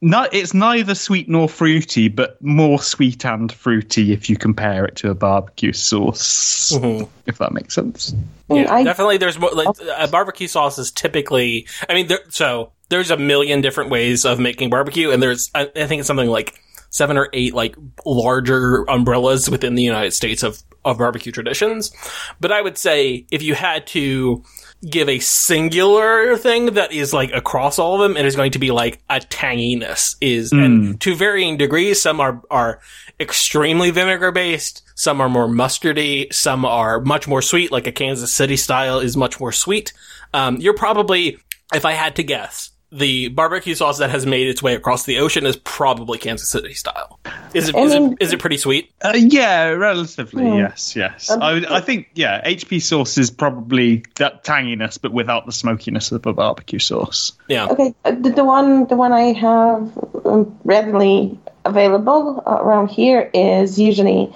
[0.01, 4.95] not it's neither sweet nor fruity, but more sweet and fruity if you compare it
[4.97, 6.71] to a barbecue sauce.
[6.73, 7.09] Mm-hmm.
[7.27, 8.13] If that makes sense.
[8.49, 9.17] Yeah, I- definitely.
[9.17, 11.67] There's more like a barbecue sauce is typically.
[11.87, 15.71] I mean, there, so there's a million different ways of making barbecue, and there's I,
[15.75, 20.43] I think it's something like seven or eight like larger umbrellas within the United States
[20.43, 21.91] of of barbecue traditions.
[22.39, 24.43] But I would say if you had to
[24.89, 28.59] give a singular thing that is like across all of them, it is going to
[28.59, 32.01] be like a tanginess is, and to varying degrees.
[32.01, 32.79] Some are are
[33.19, 34.81] extremely vinegar based.
[34.95, 36.33] Some are more mustardy.
[36.33, 39.93] Some are much more sweet, like a Kansas City style is much more sweet.
[40.33, 41.37] Um, you're probably,
[41.73, 45.19] if I had to guess, the barbecue sauce that has made its way across the
[45.19, 47.19] ocean is probably Kansas City style.
[47.53, 47.75] Is it?
[47.75, 48.91] I Is mean- it, is it pretty sweet?
[49.01, 50.45] Uh, yeah, relatively.
[50.45, 51.29] Yes, yes.
[51.29, 55.51] Um, I, would- I think yeah, HP sauce is probably that tanginess, but without the
[55.51, 57.31] smokiness of a barbecue sauce.
[57.47, 57.67] Yeah.
[57.67, 63.79] Okay, uh, the, the one the one I have um, readily available around here is
[63.79, 64.33] usually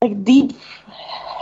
[0.00, 0.52] like deep,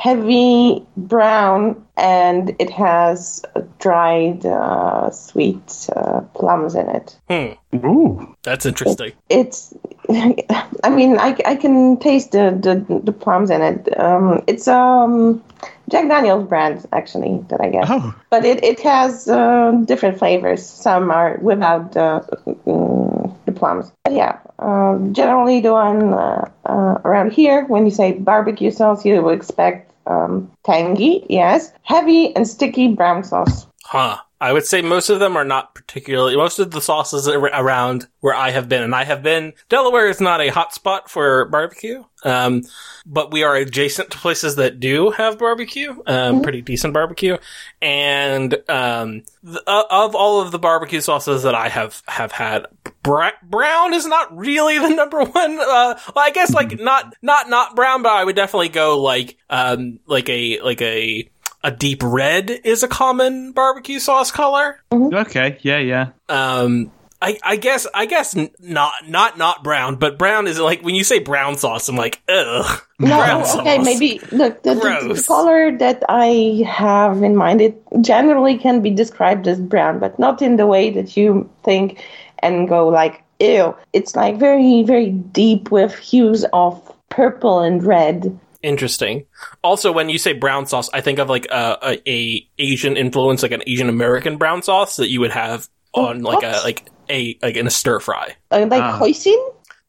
[0.01, 3.45] heavy brown, and it has
[3.79, 7.19] dried uh, sweet uh, plums in it.
[7.29, 7.77] Hmm.
[7.87, 9.13] Ooh, That's interesting.
[9.29, 9.75] It's
[10.09, 14.01] I mean, I, I can taste the, the, the plums in it.
[14.01, 15.43] Um, it's um
[15.91, 18.15] Jack Daniel's brand actually that I get, Oh.
[18.31, 20.65] but it it has uh, different flavors.
[20.65, 22.25] Some are without the
[22.67, 23.93] mm, the plums.
[24.05, 29.05] But yeah, um, generally the one uh, uh, around here when you say barbecue sauce,
[29.05, 33.67] you would expect um, tangy, yes, heavy and sticky brown sauce.
[33.85, 34.19] Huh.
[34.41, 38.35] I would say most of them are not particularly, most of the sauces around where
[38.35, 42.05] I have been, and I have been, Delaware is not a hot spot for barbecue.
[42.23, 42.63] Um,
[43.07, 47.37] but we are adjacent to places that do have barbecue, um, pretty decent barbecue.
[47.81, 52.67] And, um, th- uh, of all of the barbecue sauces that I have, have had,
[53.03, 57.49] bra- brown is not really the number one, uh, well, I guess like not, not,
[57.49, 61.29] not brown, but I would definitely go like, um, like a, like a,
[61.63, 64.83] a deep red is a common barbecue sauce color.
[64.93, 66.11] Okay, yeah, yeah.
[66.29, 66.91] Um,
[67.23, 71.05] I, I guess, I guess not, not, not brown, but brown is like, when you
[71.05, 72.81] say brown sauce, I'm like, ugh.
[72.99, 73.85] brown No, okay, sauce.
[73.85, 77.61] maybe look the, the, the color that I have in mind.
[77.61, 82.03] It generally can be described as brown, but not in the way that you think
[82.39, 83.77] and go like, ew.
[83.93, 88.39] It's like very, very deep with hues of purple and red.
[88.63, 89.27] Interesting.
[89.63, 93.43] Also, when you say brown sauce, I think of like a, a, a Asian influence,
[93.43, 97.39] like an Asian American brown sauce that you would have on like a, like a,
[97.43, 98.35] like in a stir fry.
[98.51, 98.99] Uh, like Ah.
[98.99, 99.39] hoisin.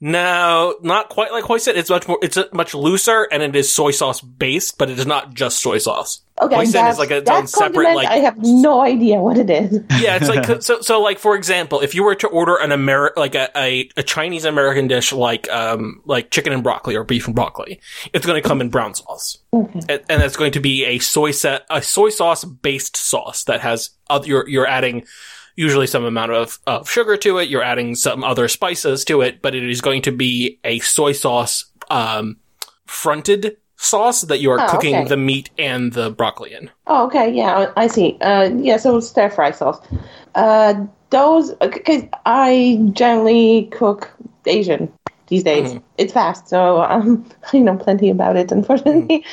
[0.04, 1.76] No, not quite like hoisin.
[1.76, 4.98] It's much more, it's uh, much looser and it is soy sauce based, but it
[4.98, 6.22] is not just soy sauce.
[6.42, 9.74] Okay, Hoisin is like its own separate, like- I have no idea what it is.
[10.00, 10.82] Yeah, it's like so.
[10.82, 14.04] So, like for example, if you were to order an Ameri- like a, a, a
[14.04, 17.80] Chinese American dish like um like chicken and broccoli or beef and broccoli,
[18.14, 21.30] it's going to come in brown sauce, and, and it's going to be a soy
[21.32, 25.06] set a soy sauce based sauce that has oth- you're you're adding
[25.56, 27.50] usually some amount of, of sugar to it.
[27.50, 31.12] You're adding some other spices to it, but it is going to be a soy
[31.12, 32.38] sauce um
[32.88, 35.08] fronted sauce that you are Oh, cooking okay.
[35.08, 36.70] the meat and the broccoli in.
[36.88, 38.18] Oh, okay, yeah, I see.
[38.22, 39.80] Uh, yeah, so stir fry sauce.
[40.36, 44.12] Uh, those, because I generally cook
[44.46, 44.92] Asian
[45.28, 45.80] these days.
[45.98, 49.26] It's fast, so um, I know plenty about it, unfortunately,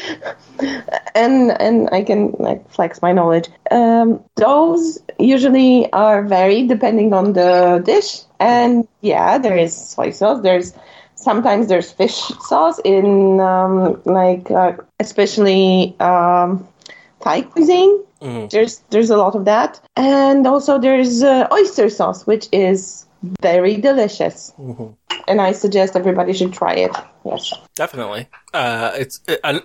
[1.15, 3.49] and and I can like flex my knowledge.
[3.71, 10.41] Um, those usually are varied depending on the dish, and yeah, there is soy sauce.
[10.43, 10.73] There's
[11.23, 16.67] sometimes there's fish sauce in um, like uh, especially um,
[17.21, 18.05] Thai cuisine.
[18.23, 18.51] Mhm.
[18.51, 23.07] There's there's a lot of that, and also there's uh, oyster sauce, which is
[23.43, 24.95] very delicious, Mhm.
[25.29, 26.95] and I suggest everybody should try it.
[27.25, 27.53] Yes.
[27.77, 28.27] Definitely.
[28.55, 29.61] Uh, it's it, uh,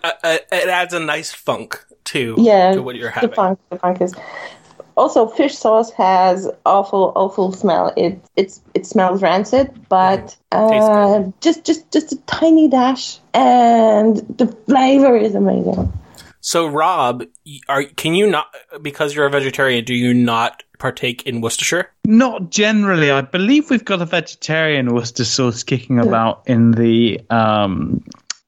[0.52, 3.34] it adds a nice funk to Yeah, to what you're the having.
[3.36, 4.14] funk, the funk is.
[4.96, 7.94] Also, fish sauce has awful, awful smell.
[7.98, 14.18] It it's it smells rancid, but Tastes uh, just just just a tiny dash, and
[14.38, 15.92] the flavor is amazing.
[16.42, 17.24] So, Rob,
[17.70, 18.48] are can you not
[18.82, 19.86] because you're a vegetarian?
[19.86, 21.90] Do you not partake in Worcestershire?
[22.06, 23.10] Not generally.
[23.10, 28.04] I believe we've got a vegetarian Worcester sauce kicking about in the um,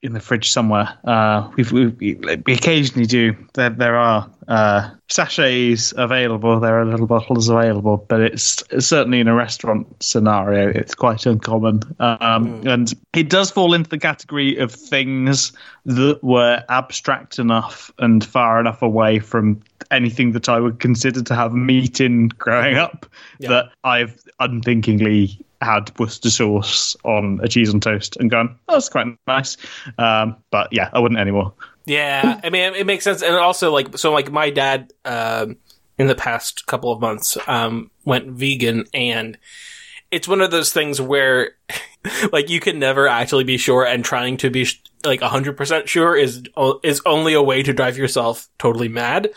[0.06, 0.96] in the fridge somewhere.
[1.04, 3.36] Uh, we've, we we occasionally do.
[3.54, 6.60] There there are uh, sachets available.
[6.60, 10.70] There are little bottles available, but it's, it's certainly in a restaurant scenario.
[10.70, 15.52] It's quite uncommon, um, and it does fall into the category of things
[15.86, 19.60] that were abstract enough and far enough away from
[19.91, 23.06] anything that I would consider to have meat in growing up
[23.39, 23.50] Yeah.
[23.50, 28.89] that I've unthinkingly had Worcester sauce on a cheese on toast and gone, oh, that's
[28.89, 29.58] quite nice.
[29.97, 31.54] Um, but yeah, I wouldn't anymore.
[31.86, 35.58] Yeah, I mean, it makes sense, and also like so, like my dad um,
[35.97, 39.38] in the past couple of months um, went vegan, and
[40.10, 41.51] it's one of those things where
[42.32, 45.88] like you can never actually be sure, and trying to be sh- like hundred percent
[45.88, 46.43] sure is
[46.84, 49.30] is only a way to drive yourself totally mad.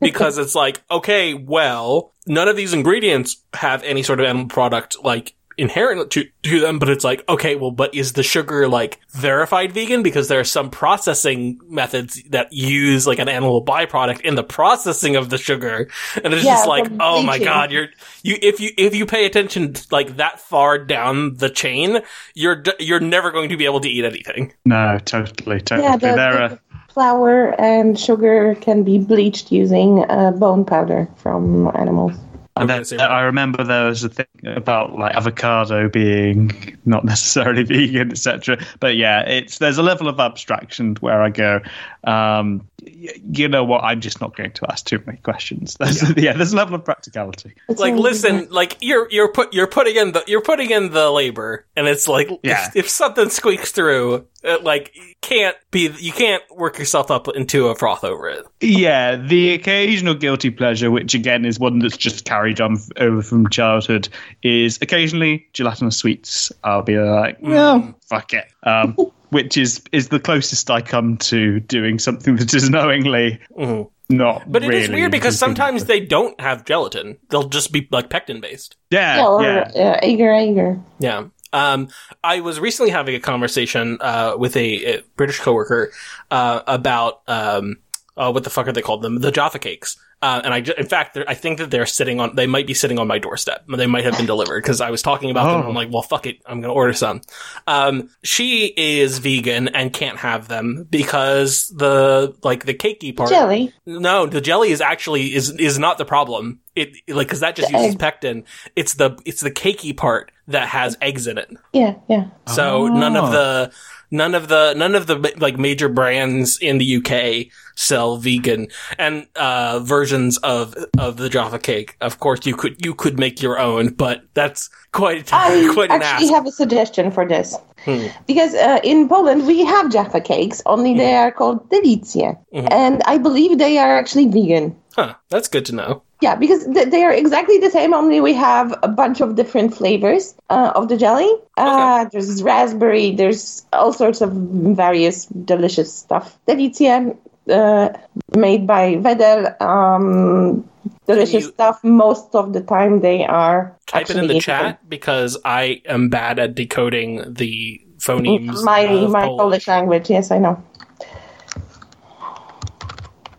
[0.00, 5.02] Because it's like, okay, well, none of these ingredients have any sort of animal product
[5.02, 9.00] like inherent to, to them, but it's like, okay, well, but is the sugar like
[9.10, 10.02] verified vegan?
[10.02, 15.16] Because there are some processing methods that use like an animal byproduct in the processing
[15.16, 15.88] of the sugar.
[16.22, 17.44] And it's Yeah, just like, from oh my bleaching.
[17.44, 17.88] God, you're,
[18.22, 22.00] you, if you, if you pay attention like that far down the chain,
[22.34, 24.52] you're, you're never going to be able to eat anything.
[24.64, 25.86] No, totally, totally.
[25.88, 26.58] Yeah, the, there the are,
[26.92, 32.14] flour and sugar can be bleached using uh, bone powder from animals.
[32.56, 37.62] And then say I remember there was a thing about like avocado being not necessarily
[37.64, 38.58] vegan, etc.
[38.78, 41.60] But yeah, it's there's a level of abstraction where I go,
[42.04, 43.82] um, y- you know what?
[43.82, 45.74] I'm just not going to ask too many questions.
[45.80, 46.32] There's, yeah.
[46.34, 47.54] there's a level of practicality.
[47.68, 50.90] It's like all- listen like you're you're put you're putting in the you're putting in
[50.92, 52.68] the labor and it's like Yeah.
[52.68, 57.28] if, if something squeaks through it, like you can't be you can't work yourself up
[57.28, 61.96] into a froth over it Yeah, the occasional guilty pleasure, which again is one that's
[61.96, 64.08] just carried on f- over from childhood,
[64.42, 66.52] is occasionally gelatinous sweets.
[66.62, 68.44] I'll be like, well, fuck it.
[68.62, 68.96] Um,
[69.30, 73.88] which is is the closest I come to doing something that is knowingly Mhm.
[74.08, 74.44] not.
[74.52, 78.10] but it is really weird because sometimes they don't have gelatin they'll just be like
[78.10, 79.70] pectin based yeah, Yeah, or yeah.
[79.74, 80.80] uh, agar agar.
[81.00, 81.24] Yeah.
[81.54, 81.88] Um,
[82.22, 85.92] I was recently having a conversation uh, with a, a British coworker
[86.30, 87.78] uh, about um,
[88.16, 89.20] uh, what the fuck are they called them?
[89.20, 89.96] The Jaffa cakes.
[90.24, 92.34] Uh, and I, ju- in fact, I think that they're sitting on.
[92.34, 93.64] They might be sitting on my doorstep.
[93.68, 95.66] They might have been delivered because I was talking about them.
[95.66, 95.68] Oh.
[95.68, 97.20] I'm like, well, fuck it, I'm gonna order some.
[97.66, 103.28] Um, she is vegan and can't have them because the like the cakey part.
[103.28, 103.72] Jelly.
[103.84, 106.60] No, the jelly is actually is is not the problem.
[106.74, 108.00] It like because that just The uses egg.
[108.00, 108.44] pectin.
[108.74, 111.50] It's the it's the cakey part that has eggs in it.
[111.74, 112.28] Yeah, yeah.
[112.48, 112.88] So Oh.
[112.88, 113.72] none of the
[114.14, 119.26] none of the none of the like major brands in the UK sell vegan and
[119.36, 121.96] uh, versions of of the Jaffa cake.
[122.00, 126.00] Of course, you could you could make your own, but that's quite I quite an
[126.02, 126.34] actually ask.
[126.34, 127.56] have a suggestion for this.
[127.84, 128.06] Hmm.
[128.26, 132.36] Because uh, in Poland we have Jaffa cakes, only they are called delicje.
[132.54, 132.68] Mhm.
[132.70, 134.74] And I believe they are actually vegan.
[134.94, 136.02] Huh, that's good to know.
[136.20, 139.74] Yeah, because th- they are exactly the same, only we have a bunch of different
[139.74, 141.30] flavors uh, of the jelly.
[141.56, 146.38] Uh, There's raspberry, there's all sorts of various delicious stuff.
[146.46, 147.16] Delicia,
[147.50, 147.88] uh,
[148.36, 149.60] made by Wedel.
[149.60, 150.68] Um,
[151.06, 151.82] delicious you- stuff.
[151.82, 153.76] Most of the time they are.
[153.86, 158.62] Type it in the chat because I am bad at decoding the phonemes.
[158.62, 159.38] My, my Polish.
[159.38, 160.62] Polish language, yes, I know.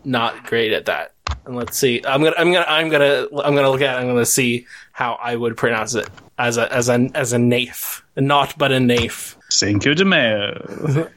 [0.04, 1.15] not great at that.
[1.46, 2.02] And let's see.
[2.04, 5.14] I'm gonna I'm gonna I'm gonna I'm gonna look at it, I'm gonna see how
[5.22, 8.02] I would pronounce it as a as a as a naif.
[8.16, 9.36] Not but a naif.
[9.48, 11.08] Cinco de Mayo.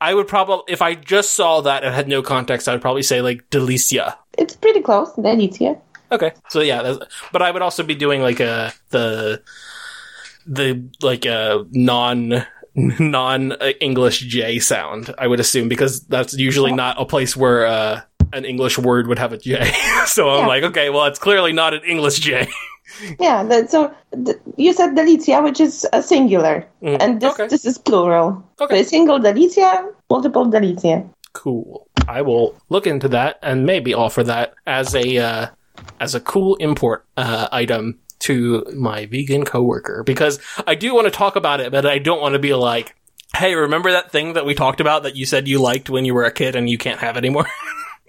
[0.00, 3.02] I would probably if I just saw that and had no context, I would probably
[3.02, 4.16] say like delicia.
[4.36, 5.80] It's pretty close, delicia.
[6.12, 6.32] Okay.
[6.48, 6.98] So yeah, that's,
[7.32, 9.42] but I would also be doing like a the
[10.46, 15.14] the like a non non English J sound.
[15.18, 18.00] I would assume because that's usually not a place where uh,
[18.32, 19.72] an English word would have a J.
[20.06, 20.46] so I'm Yeah.
[20.46, 22.48] like, okay, well, it's clearly not an English J.
[23.20, 23.94] Yeah, that, so
[24.26, 27.46] th- you said delicia, which is a singular, Mm, and this, okay.
[27.46, 28.42] this is plural.
[28.60, 28.82] Okay.
[28.82, 31.08] So single delicia, multiple delicia.
[31.32, 31.86] Cool.
[32.08, 35.46] I will look into that and maybe offer that as a uh,
[36.00, 41.12] as a cool import uh, item to my vegan coworker because I do want to
[41.12, 42.96] talk about it, but I don't want to be like,
[43.36, 46.12] "Hey, remember that thing that we talked about that you said you liked when you
[46.12, 47.46] were a kid and you can't have anymore?"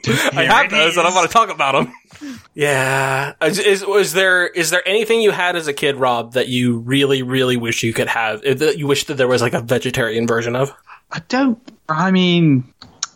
[0.07, 2.39] I have those, and I want to talk about them.
[2.53, 6.47] Yeah, is, is was there is there anything you had as a kid, Rob, that
[6.47, 8.43] you really really wish you could have?
[8.45, 10.71] uh, That you wish that there was like a vegetarian version of?
[11.11, 11.59] I don't.
[11.89, 12.63] I mean,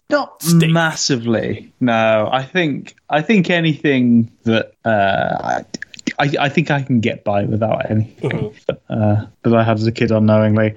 [0.09, 0.71] not Steak.
[0.71, 1.71] massively.
[1.79, 5.63] No, I think I think anything that uh,
[6.19, 8.57] I, I think I can get by without anything Mm-hmm.
[8.67, 10.75] that, uh, that I had as a kid unknowingly.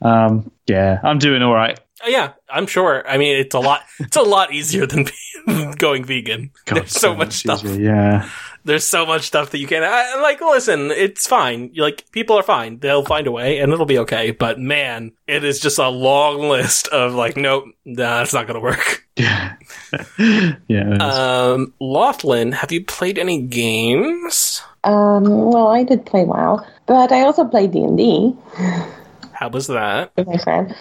[0.00, 1.78] Um, yeah, I'm doing all right.
[2.04, 3.06] Oh, yeah, I'm sure.
[3.08, 3.82] I mean, it's a lot.
[4.00, 5.06] It's a lot easier than
[5.78, 6.50] going vegan.
[6.66, 7.64] God, There's so much stuff.
[7.64, 8.28] easier, Yeah.
[8.64, 9.82] There's so much stuff that you can.
[9.82, 11.72] I, like, listen, it's fine.
[11.76, 12.78] Like, people are fine.
[12.78, 14.30] They'll find a way, and it'll be okay.
[14.30, 18.60] But man, it is just a long list of like, nope, nah, that's not gonna
[18.60, 19.04] work.
[19.14, 19.56] Yeah.
[20.68, 20.94] yeah.
[20.98, 24.62] Um, Loethlin, have you played any games?
[24.84, 28.34] Um, well, I did play WoW, but I also played D and D
[29.42, 30.12] How was that?
[30.16, 30.72] with my friend.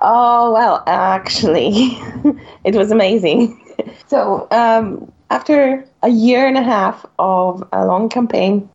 [0.00, 1.68] Oh well, actually,
[2.64, 3.60] it was amazing.
[4.06, 8.66] so um, after a year and a half of a long campaign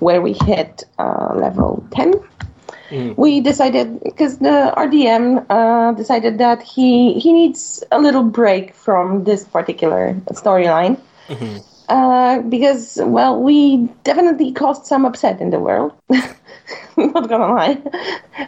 [0.00, 2.12] where we hit uh, level ten,
[2.90, 3.16] Mm.
[3.16, 8.74] we decided because the our DM uh, decided that he he needs a little break
[8.74, 11.00] from this particular storyline.
[11.28, 11.64] Mhm.
[11.88, 15.92] Uh, because well, we definitely caused some upset in the world.
[16.96, 17.78] Not gonna lie,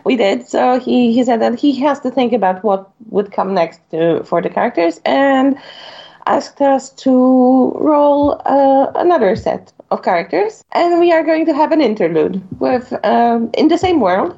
[0.05, 0.47] we did.
[0.47, 4.23] So he he said that he has to think about what would come next to,
[4.25, 5.59] for the characters and
[6.27, 11.73] asked us to roll uh, another set of characters, and we are going to have
[11.73, 14.37] an interlude with um, in the same world,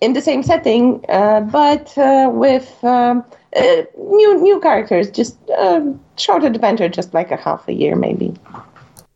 [0.00, 2.82] in the same setting, uh, but uh, with.
[2.84, 3.24] Um,
[3.56, 8.34] uh, new new characters, just um, short adventure, just like a half a year maybe.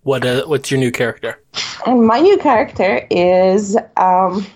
[0.06, 1.42] What uh, what's your new character?
[1.84, 4.46] And my new character is um,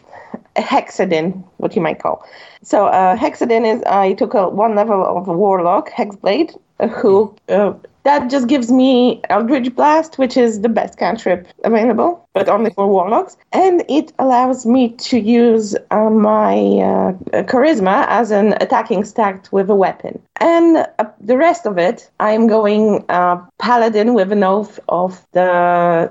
[0.55, 2.25] a Hexadin, what you might call.
[2.63, 7.73] So uh, Hexadin is I took a one level of Warlock, Hexblade, uh, who uh,
[8.05, 12.87] that just gives me Eldritch Blast, which is the best cantrip available, but only for
[12.87, 17.13] Warlocks, and it allows me to use uh, my uh,
[17.45, 20.21] Charisma as an attacking stat with a weapon.
[20.37, 26.11] And uh, the rest of it, I'm going uh, Paladin with an oath of the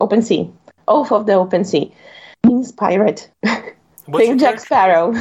[0.00, 0.50] open sea.
[0.88, 1.92] Oath of the open sea
[2.44, 3.30] means pirate.
[4.06, 5.14] What's Think Jack Sparrow.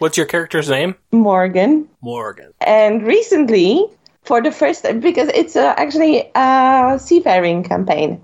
[0.00, 0.96] what's your character's name?
[1.12, 1.88] Morgan.
[2.00, 2.52] Morgan.
[2.60, 3.86] And recently,
[4.26, 8.20] for the first time because it's uh, actually a seafaring campaign,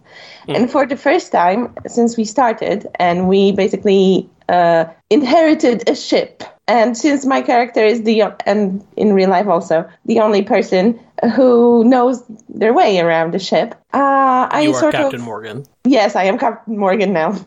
[0.48, 6.42] and for the first time since we started, and we basically uh, inherited a ship.
[6.68, 10.98] And since my character is the and in real life also the only person
[11.34, 15.66] who knows their way around the ship, uh, I You are sort Captain of Morgan.
[15.84, 17.38] yes, I am Captain Morgan now.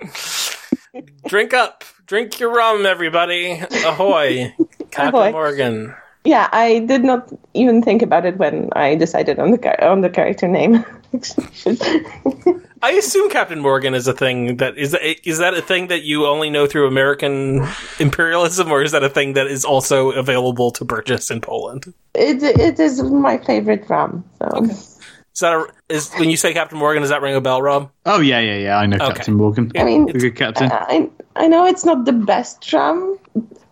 [1.26, 1.84] Drink up.
[2.06, 3.62] Drink your rum, everybody.
[3.84, 4.54] Ahoy.
[4.90, 5.30] Captain Ahoy.
[5.30, 5.94] Morgan.
[6.24, 10.10] Yeah, I did not even think about it when I decided on the on the
[10.10, 10.84] character name.
[12.82, 14.94] I assume Captain Morgan is a thing that is
[15.24, 17.66] is that a thing that you only know through American
[17.98, 21.92] imperialism, or is that a thing that is also available to purchase in Poland?
[22.14, 24.24] it it is my favorite rum.
[24.38, 24.64] So.
[25.32, 27.90] Is that a, is when you say Captain Morgan, does that ring a bell, Rob?
[28.04, 28.78] Oh yeah, yeah, yeah.
[28.78, 29.14] I know Okay.
[29.14, 29.72] Captain Morgan.
[29.76, 30.70] I mean, a good captain.
[30.72, 33.18] I I know it's not the best rum,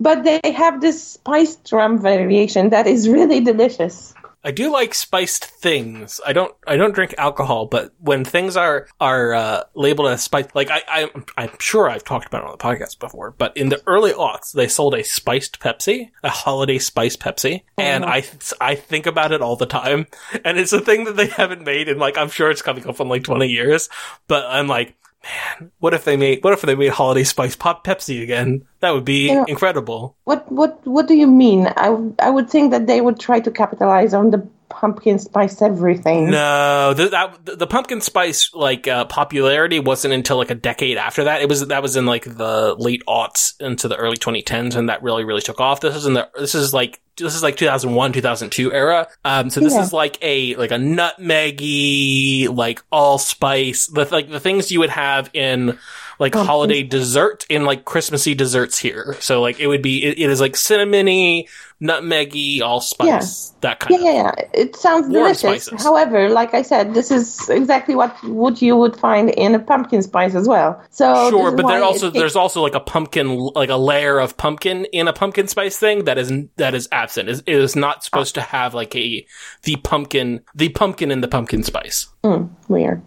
[0.00, 4.14] but they have this spiced rum variation that is really delicious.
[4.44, 6.20] I do like spiced things.
[6.24, 6.54] I don't.
[6.66, 10.80] I don't drink alcohol, but when things are are uh, labeled as spiced, like I,
[10.88, 13.32] I, I'm sure I've talked about it on the podcast before.
[13.36, 18.04] But in the early aughts, they sold a spiced Pepsi, a holiday spiced Pepsi, and
[18.04, 18.24] I,
[18.60, 20.06] I think about it all the time.
[20.44, 23.00] And it's a thing that they haven't made and like I'm sure it's coming up
[23.00, 23.88] in like 20 years.
[24.28, 24.94] But I'm like,
[25.24, 28.62] man, what if they made what if they made holiday spice pop Pepsi again?
[28.80, 29.44] That would be Yeah.
[29.48, 30.16] incredible.
[30.24, 31.66] What what what do you mean?
[31.76, 36.30] I I would think that they would try to capitalize on the pumpkin spice everything.
[36.30, 41.24] No, the, that, the pumpkin spice like uh, popularity wasn't until like a decade after
[41.24, 41.42] that.
[41.42, 45.02] It was that was in like the late aughts into the early 2010s, and that
[45.02, 45.80] really really took off.
[45.80, 49.08] This is in the this is like this is like 2001 2002 era.
[49.24, 49.82] Um, so this Yeah.
[49.82, 54.90] is like a like a nutmeggy like all spice the like the things you would
[54.90, 55.78] have in
[56.18, 59.16] like Pumpkin holiday dessert in like Christmassy desserts here.
[59.20, 61.48] So like it would be it, it is like cinnamony,
[61.80, 64.14] nutmeggy, all spice that kind Yeah, of.
[64.14, 64.44] yeah, yeah.
[64.52, 65.40] It sounds delicious.
[65.40, 65.82] spices.
[65.82, 70.02] However, like I said, this is exactly what what you would find in a pumpkin
[70.02, 70.82] spice as well.
[70.90, 74.36] So Sure, but there also it- there's also like a pumpkin like a layer of
[74.36, 77.28] pumpkin in a pumpkin spice thing that is that is absent.
[77.28, 79.24] It is not supposed to have like a
[79.62, 82.08] the pumpkin the pumpkin in the pumpkin spice.
[82.24, 83.02] Hmm, weird.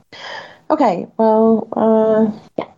[0.70, 2.71] Okay, well, uh, yeah.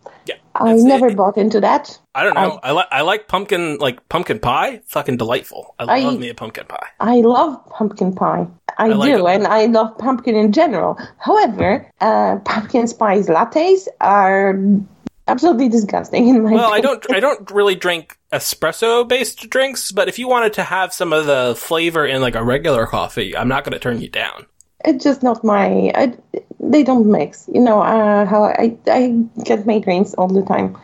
[0.55, 1.99] Yeah, I it's- never it- bought into that.
[2.15, 2.59] I don't know.
[2.61, 4.81] I, like I like pumpkin like pumpkin pie.
[4.85, 5.73] Fucking delightful.
[5.79, 6.87] I, I- love me a pumpkin pie.
[6.99, 8.47] I love pumpkin pie.
[8.77, 9.35] I, I do, it.
[9.35, 10.97] and I love pumpkin in general.
[11.19, 14.57] However, uh, pumpkin spice lattes are
[15.27, 20.07] absolutely disgusting in my Well, I don't I don't really drink espresso based drinks, but
[20.07, 23.47] if you wanted to have some of the flavor in like a regular coffee, I'm
[23.47, 24.45] not going to turn you down.
[24.85, 25.91] It's just not my.
[25.95, 26.13] I,
[26.59, 27.49] they don't mix.
[27.53, 30.77] You know uh, how I I get migraines all the time.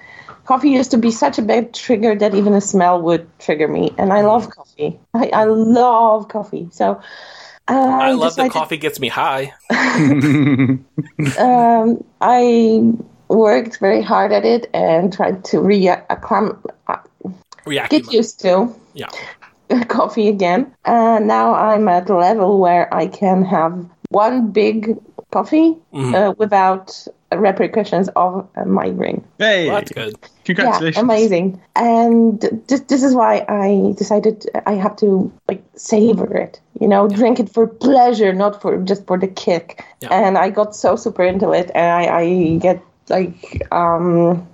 [0.46, 3.94] Coffee used to be such a bad trigger that even a smell would trigger me,
[3.98, 5.00] and I love coffee.
[5.14, 6.70] I, I love coffee.
[6.72, 7.00] So
[7.68, 7.72] uh,
[8.02, 9.54] I, love that coffee gets me high.
[11.38, 12.94] um, I
[13.28, 16.98] worked very hard at it and tried to re-acclim- uh,
[17.66, 17.92] React.
[17.92, 19.10] get used to Yeah.
[19.88, 20.72] coffee again.
[20.86, 23.74] And now I'm at a level where I can have
[24.10, 24.98] one big
[25.32, 26.14] coffee Mhm.
[26.16, 29.24] uh, without repercussions of a migraine.
[29.38, 30.16] hey, Well, that's good.
[30.46, 30.96] congratulations!
[30.98, 31.62] Yeah, amazing.
[31.76, 36.60] And this, this is why I decided I have to like savor it.
[36.80, 39.84] You know, drink it for pleasure, not for just for the kick.
[40.02, 40.10] Yeah.
[40.12, 44.48] And I got so super into it, and I, I get like um,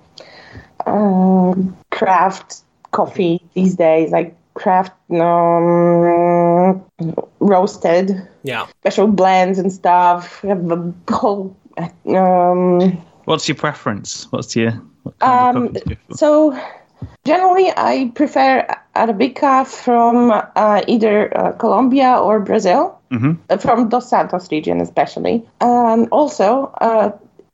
[0.86, 2.56] um, craft
[2.90, 6.82] coffee these days, like craft um,
[7.40, 8.10] roasted
[8.42, 8.66] Yeah.
[8.80, 10.42] special blends and stuff.
[10.42, 11.54] We have a whole
[12.06, 12.96] um,
[13.26, 14.26] What's your preference?
[14.32, 14.72] What's your
[15.04, 16.16] what kind Um, of coffee do you prefer?
[16.16, 16.58] So,
[17.24, 23.36] generally, I prefer Arabica from uh, either uh, Colombia or Brazil, Mhm.
[23.50, 25.44] uh, from Dos Santos region especially.
[25.60, 27.10] And also, uh,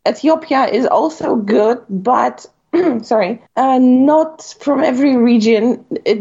[0.08, 2.46] Ethiopia is also good, but
[3.02, 5.84] sorry, uh, not from every region.
[6.04, 6.20] It,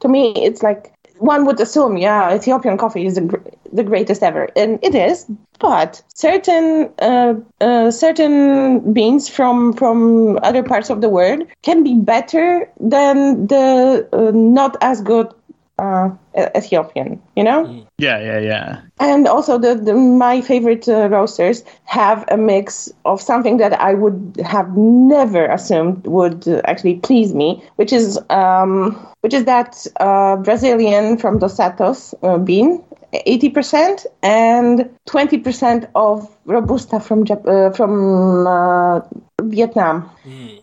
[0.00, 3.40] to me, it's like one would assume, yeah, Ethiopian coffee is the,
[3.72, 5.26] the greatest ever, and it is.
[5.60, 11.94] but certain uh, uh, certain beans from from other parts of the world can be
[11.94, 15.32] better than the uh, not as good
[15.80, 16.10] uh,
[16.56, 17.20] Ethiopian.
[17.36, 17.86] You know.
[17.98, 18.80] Yeah, yeah, yeah.
[19.00, 23.94] And also, the, the my favorite uh, roasters have a mix of something that I
[23.94, 29.86] would have never assumed would uh, actually please me, which is um, which is that
[30.00, 32.82] uh, Brazilian from Dos Santos uh, bean,
[33.26, 39.00] eighty percent, and twenty percent of robusta from Jap- uh, from uh,
[39.42, 40.10] Vietnam.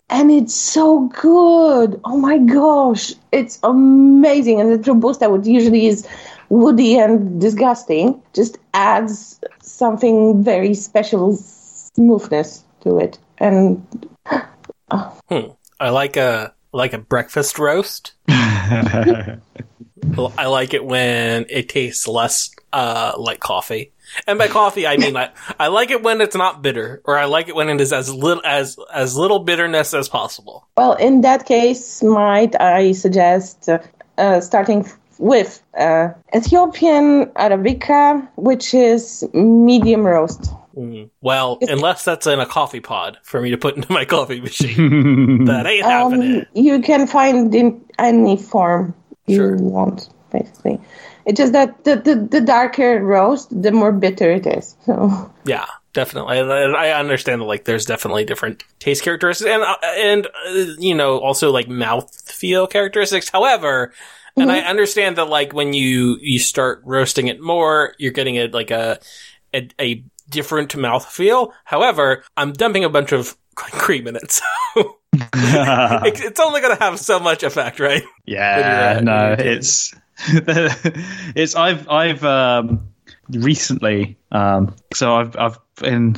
[0.09, 1.99] And it's so good.
[2.05, 4.61] Oh my gosh, it's amazing.
[4.61, 6.07] And the robusta, which usually is
[6.49, 13.19] woody and disgusting, just adds something very special smoothness to it.
[13.39, 13.85] And
[15.29, 15.51] Hmm.
[15.79, 18.13] I like a like a breakfast roast.
[18.29, 19.37] I
[20.45, 23.91] like it when it tastes less uh, like coffee.
[24.25, 25.29] And by coffee, I mean I,
[25.59, 28.13] I like it when it's not bitter, or I like it when it is as
[28.13, 30.67] little as as little bitterness as possible.
[30.77, 33.79] well, in that case, might I suggest uh,
[34.17, 34.87] uh, starting
[35.19, 40.51] with uh, Ethiopian Arabica, which is medium roast.
[41.21, 45.45] Well, unless that's in a coffee pod for me to put into my coffee machine,
[45.49, 46.41] that ain't happening.
[46.41, 48.93] Um, you can find in any form
[49.25, 49.55] you Sure.
[49.57, 50.79] want, basically.
[51.27, 54.77] It's just that the, the, the darker roast, the more bitter it is.
[54.85, 56.39] So Yeah, definitely.
[56.39, 60.95] And I understand that like there's definitely different taste characteristics and uh, and uh, you
[60.95, 63.29] know also like mouth feel characteristics.
[63.29, 63.91] However,
[64.37, 68.53] and I understand that like when you you start roasting it more, you're getting it
[68.53, 68.99] like a
[69.53, 71.53] a, a different mouth feel.
[71.65, 74.43] However, I'm dumping a bunch of cream in it, so
[74.75, 74.87] it,
[75.33, 78.03] it's only going to have so much effect, right?
[78.29, 79.95] Yeah, uh, no, it's
[80.27, 82.89] it's I've I've um,
[83.29, 86.17] recently um, so I've I've been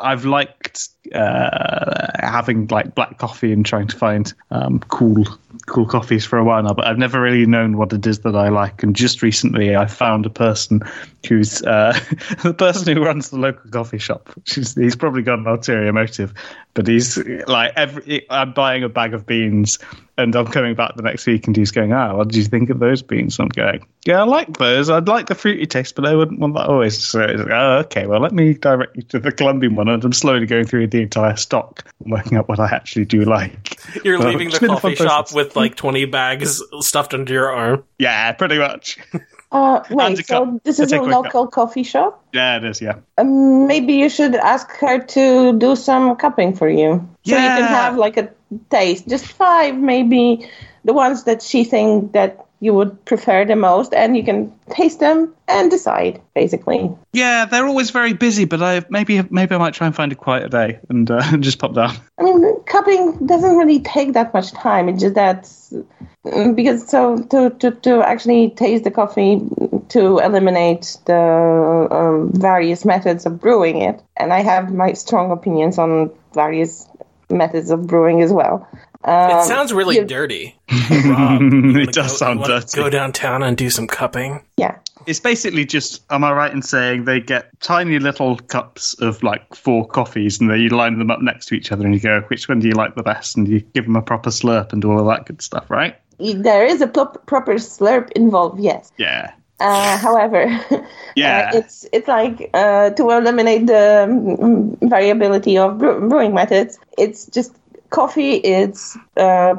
[0.00, 5.24] I've liked uh, having like black coffee and trying to find um, cool
[5.66, 8.36] cool coffees for a while now, but I've never really known what it is that
[8.36, 8.82] I like.
[8.82, 10.80] And just recently, I found a person
[11.28, 11.98] who's uh,
[12.42, 14.30] the person who runs the local coffee shop.
[14.44, 16.32] She's, he's probably got an ulterior motive,
[16.74, 17.16] but he's
[17.46, 19.78] like every I'm buying a bag of beans.
[20.18, 22.68] And I'm coming back the next week, and he's going, "Ah, what did you think
[22.68, 24.90] of those beans?" I'm going, "Yeah, I like those.
[24.90, 27.78] I'd like the fruity taste, but I wouldn't want that always." So it's like, "Oh,
[27.86, 28.06] okay.
[28.06, 31.00] Well, let me direct you to the Colombian one." And I'm slowly going through the
[31.00, 33.78] entire stock, and working out what I actually do like.
[34.04, 35.34] You're Well, leaving the coffee shop process.
[35.34, 37.84] with like 20 bags stuffed under your arm.
[37.98, 38.98] Yeah, pretty much.
[39.52, 41.24] Uh, wait, so this is a takeaway cup.
[41.24, 42.24] local coffee shop?
[42.32, 42.80] Yeah, it is.
[42.80, 43.00] Yeah.
[43.18, 47.08] Um, maybe you should ask her to do some cupping for you.
[47.24, 48.30] So you can have like a
[48.70, 49.08] taste.
[49.08, 50.48] Just five, maybe
[50.84, 55.00] the ones that she think that you would prefer the most, and you can taste
[55.00, 56.90] them and decide, basically.
[57.12, 60.14] Yeah, they're always very busy, but I maybe maybe I might try and find a
[60.14, 61.96] quieter day and uh, just pop down.
[62.18, 64.90] I mean, cupping doesn't really take that much time.
[64.90, 69.40] It's just that mm, because so to, to, to actually taste the coffee
[69.88, 75.78] to eliminate the um, various methods of brewing it, and I have my strong opinions
[75.78, 76.86] on various
[77.30, 78.68] methods of brewing as well.
[79.04, 80.56] Um, It sounds really you- dirty.
[81.04, 82.76] Rob, It does go- sound dirty.
[82.76, 84.42] Go downtown and do some cupping.
[84.56, 84.76] Yeah.
[85.06, 89.54] It's basically just, am I right in saying they get tiny little cups of like
[89.54, 92.20] four coffees and then you line them up next to each other and you go,
[92.28, 93.36] which one do you like the best?
[93.36, 95.96] And you give them a proper slurp and do all of that good stuff, right?
[96.18, 98.92] There is a prop- proper slurp involved, yes.
[98.98, 99.32] Yeah.
[99.58, 100.44] Uh, however,
[101.16, 101.50] Yeah.
[101.54, 106.78] uh, it's it's like uh, to eliminate the um, variability of brewing methods.
[106.98, 107.54] It's just
[107.90, 108.34] coffee.
[108.36, 109.54] It's uh,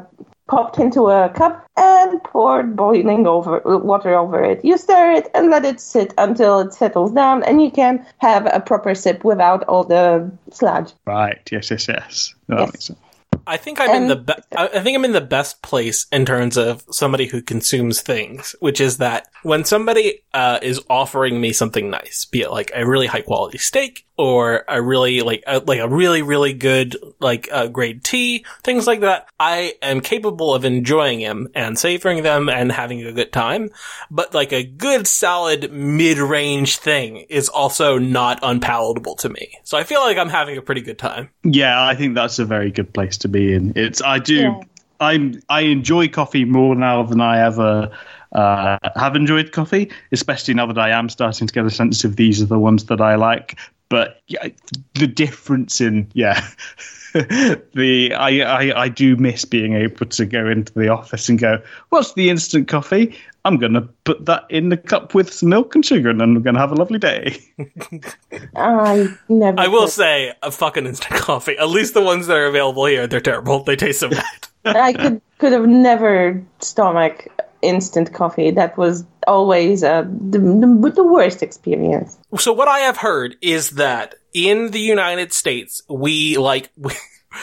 [0.48, 4.64] popped into a cup and poured boiling over water over it.
[4.66, 8.46] You stir it and let it sit until it settles down, and you can have
[8.52, 10.92] a proper sip without all the sludge.
[11.06, 11.40] Right.
[11.52, 12.36] Yes, yes, yes.
[12.48, 12.74] No, that Yes.
[12.74, 13.00] makes sense.
[13.48, 16.26] I think I'm in the be- I I think I'm in the best place in
[16.26, 21.52] terms of somebody who consumes things, which is that when somebody uh, is offering me
[21.52, 25.58] something nice, be it like a really high quality steak or a really like a,
[25.58, 30.54] like a really really good like uh, grade tea, things like that, I am capable
[30.54, 33.72] of enjoying them and savoring them and having a good time.
[34.12, 39.58] But like a good solid mid range thing is also not unpalatable to me.
[39.64, 41.32] So I feel like I'm having a pretty good time.
[41.44, 43.74] Yeah, I think that's a very good place to be in.
[43.76, 44.60] It's I do Yeah.
[45.00, 47.92] I'm I enjoy coffee more now than I ever
[48.34, 52.18] uh, have enjoyed coffee, especially now that I am starting to get a sense of
[52.18, 53.58] these are the ones that I like.
[53.92, 54.48] But yeah,
[54.94, 56.48] the difference in yeah.
[57.14, 61.62] the I, I I do miss being able to go into the office and go,
[61.90, 63.20] what's the instant coffee?
[63.44, 66.34] I'm going to put that in the cup with some milk and sugar, and then
[66.34, 67.38] we're going to have a lovely day.
[68.56, 69.60] I never.
[69.60, 69.90] I will could.
[69.90, 71.58] say a fucking instant coffee.
[71.58, 73.62] At least the ones that are available here, they're terrible.
[73.62, 74.24] They taste so bad.
[74.64, 77.28] I could could have never stomach
[77.62, 78.52] instant coffee.
[78.52, 82.18] That was always uh, the, the the worst experience.
[82.38, 86.94] So what I have heard is that in the United States, we like we,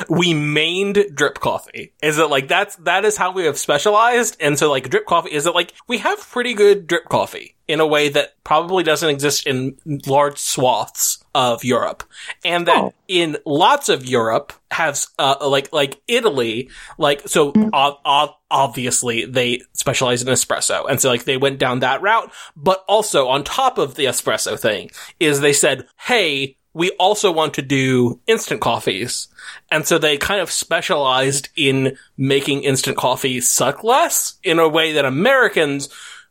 [0.09, 1.93] we mained drip coffee.
[2.03, 4.37] Is it like that's that is how we have specialized?
[4.41, 7.81] And so like drip coffee is it like we have pretty good drip coffee in
[7.81, 9.77] a way that probably doesn't exist in
[10.07, 12.03] large swaths of Europe,
[12.45, 12.95] and that Oh.
[13.09, 20.23] in lots of Europe has uh like like Italy like so ob- obviously they specialize
[20.23, 23.95] in espresso and so like they went down that route but also on top of
[23.95, 29.29] the espresso thing is they said hey we also want to do instant coffees
[29.71, 34.93] and so they kind of specialized in making instant coffee suck less in a way
[34.93, 35.89] that Americans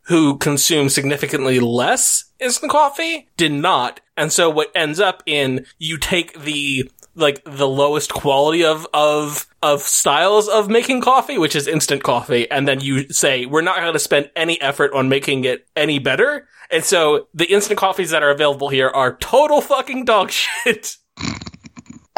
[0.08, 4.00] who consume significantly less instant coffee did not.
[4.16, 9.46] And so what ends up in you take the like the lowest quality of of
[9.62, 13.80] of styles of making coffee, which is instant coffee, and then you say we're not
[13.80, 16.48] going to spend any effort on making it any better.
[16.70, 20.30] And so the instant coffees that are available here are total fucking dog
[20.64, 20.96] shit.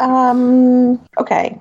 [0.01, 0.99] Um.
[1.17, 1.57] Okay.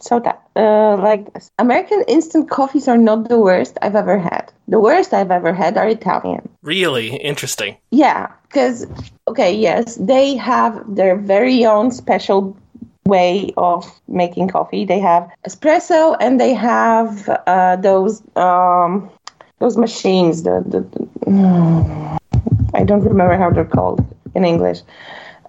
[0.00, 1.26] So that, uh, like.
[1.58, 4.52] American instant coffees are not the worst I've ever had.
[4.68, 6.48] The worst I've ever had are Italian.
[6.62, 7.76] Really interesting.
[7.90, 8.86] Yeah, because
[9.28, 12.56] okay, yes, they have their very own special
[13.06, 14.84] way of making coffee.
[14.84, 19.10] They have espresso, and they have uh, those um,
[19.58, 20.42] those machines.
[20.42, 22.18] The, the, the
[22.74, 24.80] I don't remember how they're called in English.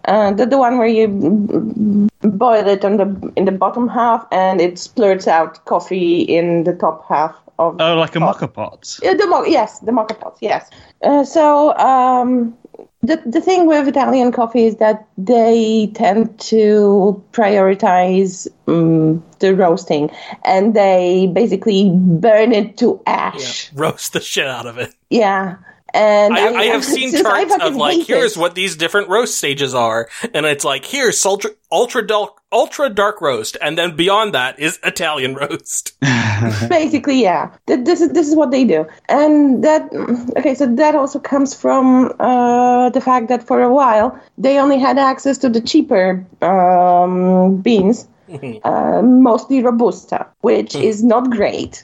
[0.05, 3.87] Uh, the, the one where you b- b- boil it on the in the bottom
[3.87, 8.51] half and it splurts out coffee in the top half of Oh, like a moka
[8.51, 8.97] pot.
[9.03, 10.37] yeah, the mo- yes, the moka pot.
[10.41, 10.69] yes.
[11.03, 12.57] Uh, so um,
[13.03, 20.09] the the thing with Italian coffee is that they tend to prioritize um, the roasting,
[20.45, 23.71] and they basically burn it to ash.
[23.73, 23.81] Yeah.
[23.81, 24.93] Roast the shit out of it.
[25.09, 25.57] Yeah.
[25.93, 29.73] And I, I have seen charts of like here's it- what these different roast stages
[29.73, 34.59] are, and it's like here's ultra ultra dark ultra dark roast, and then beyond that
[34.59, 35.93] is Italian roast.
[36.69, 37.51] basically yeah.
[37.67, 38.87] Th- this is this is what they do.
[39.09, 39.89] And that
[40.37, 44.79] okay so that also comes from uh, the fact that for a while they only
[44.79, 48.07] had access to the cheaper um, beans
[48.63, 51.83] uh, mostly robusta which is not great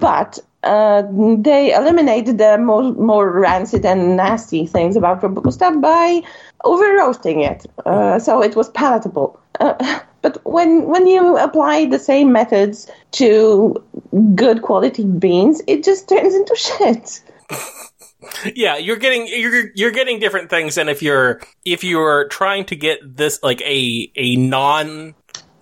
[0.00, 1.02] but uh,
[1.38, 6.22] they eliminated the more, more rancid and nasty things about robusta by
[6.64, 11.98] over roasting it uh, so it was palatable uh, but when when you apply the
[11.98, 13.82] same methods to
[14.34, 17.20] good quality beans, it just turns into shit.
[18.54, 22.76] yeah, you're getting you're you're getting different things, and if you're if you're trying to
[22.76, 25.14] get this like a a non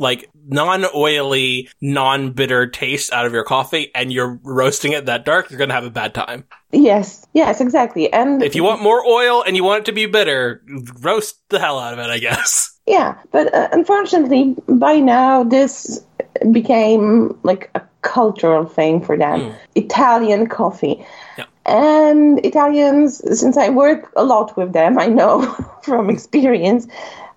[0.02, 5.24] like non oily, non bitter taste out of your coffee, and you're roasting it that
[5.24, 6.44] dark, you're gonna have a bad time.
[6.72, 8.12] Yes, yes, exactly.
[8.12, 10.62] And If you want more oil and you want it to be bitter,
[11.00, 12.78] roast the hell out of it, I guess.
[12.86, 16.02] yeah, but uh, unfortunately, by now this
[16.50, 19.54] became like a cultural thing for them.
[19.74, 21.04] Italian coffee.
[21.38, 21.44] Yeah.
[21.64, 25.42] And Italians, since I work a lot with them, I know
[25.82, 26.86] from experience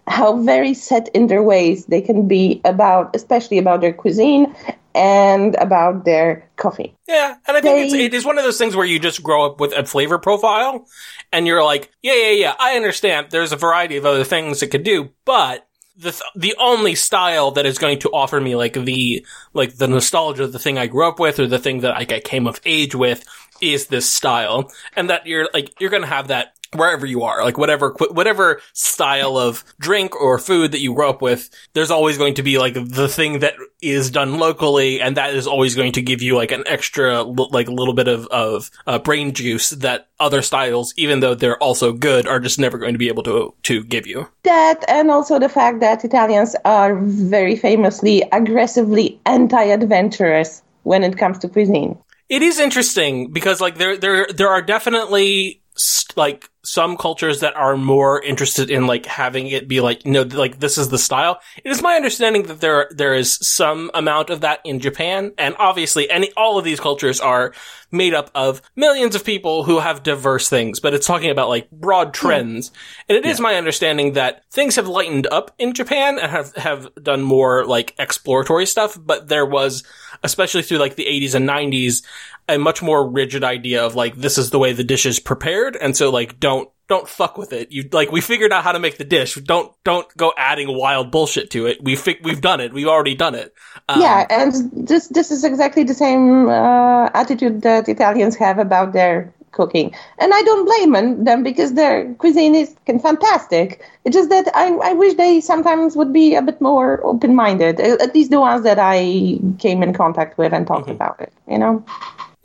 [0.08, 4.56] how very set in their ways they can be about, especially about their cuisine
[4.93, 6.95] and about their coffee.
[7.08, 9.45] Yeah, and I think it's, it is one of those things where you just grow
[9.45, 10.88] up with a flavor profile,
[11.32, 13.28] and you're like, yeah, yeah, yeah, I understand.
[13.30, 17.51] There's a variety of other things it could do, but the th- the only style
[17.51, 20.88] that is going to offer me like the like the nostalgia of the thing I
[20.88, 23.24] grew up with or the thing that like I came of age with
[23.62, 27.57] is this style, and that you're like you're gonna have that wherever you are, like
[27.57, 32.36] whatever whatever style of drink or food that you grow up with, there's always going
[32.36, 36.01] to be like the thing that is done locally, and that is always going to
[36.01, 40.07] give you like an extra like a little bit of of uh, brain juice that
[40.19, 43.53] other styles, even though they're also good, are just never going to be able to
[43.63, 44.28] to give you.
[44.43, 51.39] That and also the fact that Italians are very famously aggressively anti-adventurous when it comes
[51.39, 51.97] to cuisine.
[52.30, 57.55] It is interesting because like there there there are definitely st- like some cultures that
[57.55, 61.39] are more interested in like having it be like, no, like this is the style.
[61.63, 65.32] It is my understanding that there, there is some amount of that in Japan.
[65.38, 67.53] And obviously any, all of these cultures are
[67.91, 71.70] made up of millions of people who have diverse things, but it's talking about like
[71.72, 72.11] broad hmm.
[72.13, 72.72] trends.
[73.07, 76.93] And it is my understanding that things have lightened up in Japan and have, have
[77.01, 79.84] done more like exploratory stuff, but there was,
[80.24, 82.03] especially through like the 80s and 90s,
[82.47, 85.76] a much more rigid idea of like, this is the way the dish is prepared.
[85.76, 87.72] And so like, don't, don't don't fuck with it.
[87.72, 89.36] You like we figured out how to make the dish.
[89.36, 91.84] Don't don't go adding wild bullshit to it.
[91.84, 92.74] We fi- we've done it.
[92.74, 93.53] We've already done it.
[93.89, 94.53] Um, yeah, and
[94.88, 100.34] this this is exactly the same uh, attitude that Italians have about their cooking, and
[100.34, 103.82] I don't blame them because their cuisine is fantastic.
[104.03, 107.80] It's just that I I wish they sometimes would be a bit more open minded.
[107.80, 111.34] At least the ones that I came in contact with and talked about it.
[111.47, 111.84] You know.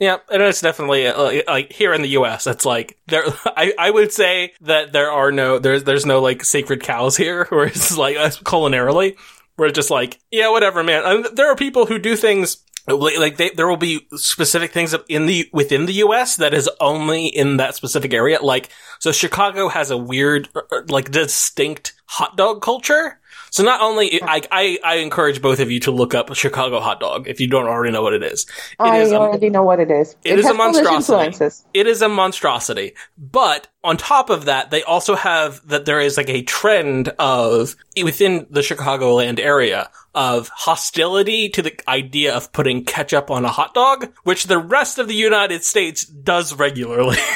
[0.01, 2.47] Yeah, and it's definitely uh, uh like here in the U.S.
[2.47, 3.23] It's like there.
[3.45, 7.45] I, I would say that there are no there's there's no like sacred cows here,
[7.45, 9.15] where it's like us culinarily,
[9.57, 11.03] we're just like yeah, whatever, man.
[11.05, 15.27] And there are people who do things like they, there will be specific things in
[15.27, 16.35] the within the U.S.
[16.37, 18.41] that is only in that specific area.
[18.41, 23.19] Like so, Chicago has a weird, er, er, like distinct hot dog culture.
[23.51, 27.01] So not only I, I, I encourage both of you to look up Chicago hot
[27.01, 28.43] dog if you don't already know what it is.
[28.43, 28.47] It
[28.79, 30.15] I is a- already know what it is.
[30.23, 31.53] it is a monstrosity.
[31.73, 32.93] It is a monstrosity.
[33.17, 37.75] But on top of that, they also have that there is like a trend of
[38.01, 43.73] within the Chicagoland area of hostility to the idea of putting ketchup on a hot
[43.73, 47.17] dog, which the rest of the United States does regularly.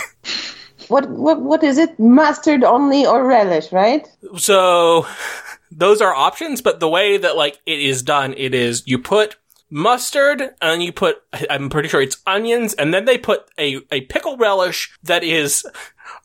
[0.88, 1.98] What what what is it?
[2.00, 4.08] Mustard only or relish, right?
[4.38, 5.08] so
[5.76, 9.36] those are options, but the way that like it is done, it is you put
[9.70, 11.18] mustard and you put
[11.50, 15.66] I'm pretty sure it's onions and then they put a, a pickle relish that is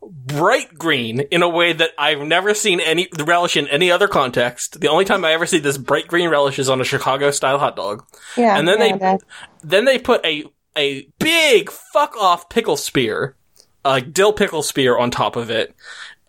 [0.03, 4.81] bright green in a way that I've never seen any relish in any other context.
[4.81, 7.59] The only time I ever see this bright green relish is on a Chicago style
[7.59, 8.05] hot dog.
[8.37, 8.59] Yeah.
[8.59, 9.21] And then yeah, they that-
[9.63, 10.45] then they put a
[10.77, 13.37] a big fuck off pickle spear,
[13.85, 15.75] a dill pickle spear on top of it,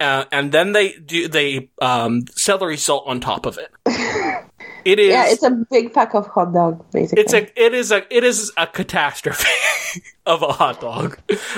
[0.01, 3.71] uh, and then they do they um, celery salt on top of it.
[4.83, 5.09] It is.
[5.11, 7.23] yeah, it's a big pack of hot dog, basically.
[7.23, 9.47] it's a it is a it is a catastrophe
[10.25, 11.17] of a hot dog.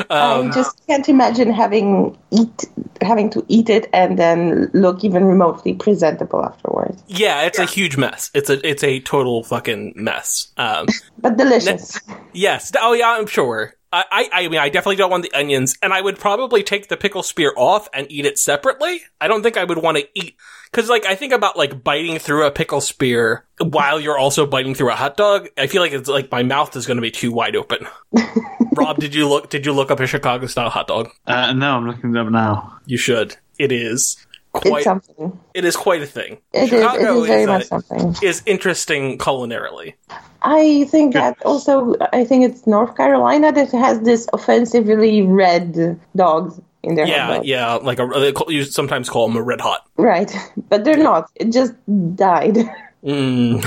[0.09, 2.65] Um, I just can't imagine having eat
[3.01, 7.01] having to eat it and then look even remotely presentable afterwards.
[7.07, 8.29] yeah, it's a huge mess.
[8.33, 10.51] It's a it's a total fucking mess.
[10.57, 10.87] Um,
[11.17, 11.99] But delicious.
[12.33, 12.71] Yes.
[12.79, 13.73] Oh yeah, I'm sure.
[13.93, 16.87] I, I, I mean, I definitely don't want the onions, and I would probably take
[16.87, 19.01] the pickle spear off and eat it separately.
[19.21, 20.35] I don't think I would want to eat,
[20.71, 24.73] cause like, I think about like biting through a pickle spear while you're also biting
[24.73, 25.47] through a hot dog.
[25.59, 27.85] I feel like it's like my mouth is going to be too wide open.
[28.75, 31.11] Rob, did you look, did you look up a Chicago style hot dog?
[31.27, 32.79] Uh, no, I'm looking it up now.
[32.87, 33.37] You should.
[33.59, 34.17] It is
[34.55, 35.39] it's quite, something.
[35.53, 36.37] it is quite a thing.
[36.53, 36.69] It is.
[36.69, 38.15] Chicago It is very is, uh, much something.
[38.21, 39.93] is interesting culinarily.
[40.41, 41.95] I think that also.
[42.11, 47.47] I think it's North Carolina that has this offensively red dogs in their Yeah, dogs.
[47.47, 49.87] yeah, like a, they call, you sometimes call them a red hot.
[49.97, 50.31] Right,
[50.69, 51.29] but they're not.
[51.35, 51.73] It just
[52.15, 52.57] died.
[53.03, 53.59] Mm.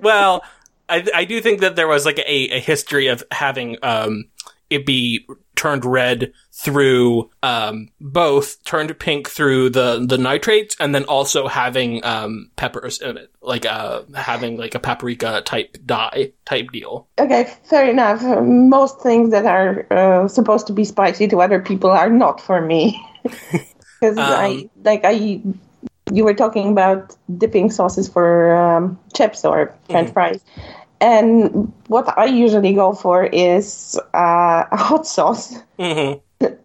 [0.00, 0.42] well,
[0.88, 4.24] I, I do think that there was like a, a history of having um,
[4.70, 5.26] it be
[5.62, 12.04] turned red through um, both turned pink through the the nitrates and then also having
[12.04, 17.06] um, peppers in it, like uh, having like a paprika type dye type deal.
[17.16, 18.22] Okay, fair enough.
[18.42, 22.60] Most things that are uh, supposed to be spicy to other people are not for
[22.60, 23.00] me.
[24.00, 25.12] Because I Um, like I,
[26.10, 30.42] you were talking about dipping sauces for um, chips or French fries,
[31.02, 35.52] and what I usually go for is uh, a hot sauce.
[35.78, 36.12] hmm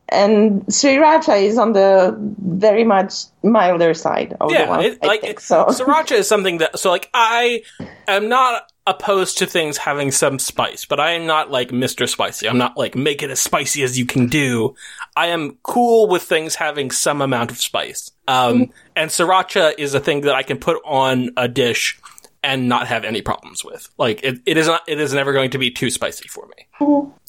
[0.09, 2.15] And sriracha is on the
[2.61, 3.13] very much
[3.43, 4.85] milder side of the Yeah, one.
[4.85, 5.65] it, I like think, so.
[5.65, 7.63] sriracha is something that so like I
[8.07, 12.07] am not opposed to things having some spice, but I am not like Mr.
[12.07, 12.47] Spicy.
[12.47, 14.75] I'm not like make it as spicy as you can do.
[15.17, 18.11] I am cool with things having some amount of spice.
[18.29, 21.99] Um, and sriracha is a thing that I can put on a dish
[22.43, 23.89] and not have any problems with.
[23.97, 26.67] Like it, it is not, it is never going to be too spicy for me.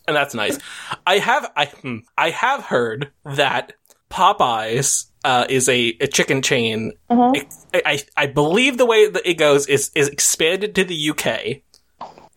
[0.06, 0.59] And that's nice.
[1.06, 3.74] I have, I, hmm, I have heard that
[4.11, 6.92] Popeyes, uh, is a, a chicken chain.
[7.74, 11.62] I, I, I believe the way that it goes is, is expanded to the UK.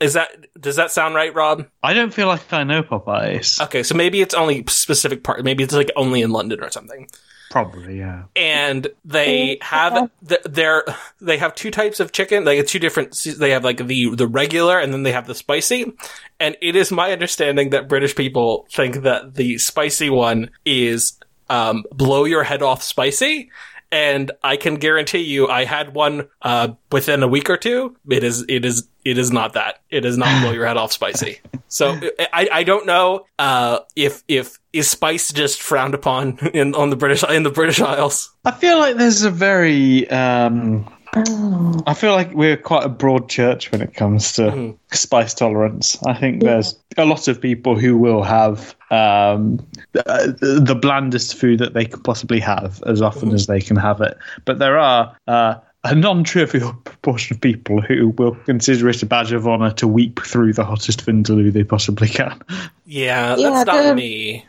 [0.01, 1.67] Is that, does that sound right, Rob?
[1.83, 3.61] I don't feel like I know Popeyes.
[3.65, 5.43] Okay, so maybe it's only specific part.
[5.43, 7.07] Maybe it's like only in London or something.
[7.51, 8.23] Probably, yeah.
[8.33, 10.85] and they have th- their
[11.19, 12.45] they have two types of chicken.
[12.45, 13.13] Like two different.
[13.37, 15.91] They have like the the regular, and then they have the spicy.
[16.39, 21.83] And it is my understanding that British people think that the spicy one is um,
[21.91, 23.51] blow your head off spicy.
[23.91, 27.97] And I can guarantee you, I had one uh, within a week or two.
[28.09, 29.81] It is, it is, it is not that.
[29.89, 31.39] It is not blow your head off spicy.
[31.71, 31.97] So
[32.33, 36.97] I, I don't know uh, if if is spice just frowned upon in on the
[36.97, 38.29] British in the British Isles.
[38.43, 40.09] I feel like there's a very.
[40.09, 41.83] Um, Oh.
[41.87, 44.77] I feel like we're quite a broad church when it comes to Mhm.
[44.91, 45.97] spice tolerance.
[46.07, 49.59] I think there's a lot of people who will have um,
[49.91, 53.99] the, the blandest food that they could possibly have as often as they can have
[54.01, 54.17] it.
[54.45, 59.33] But there are uh, a non-trivial proportion of people who will consider it a badge
[59.33, 62.39] of honor to weep through the hottest vindaloo they possibly can.
[62.85, 64.45] Yeah, Yeah, that's not the- me.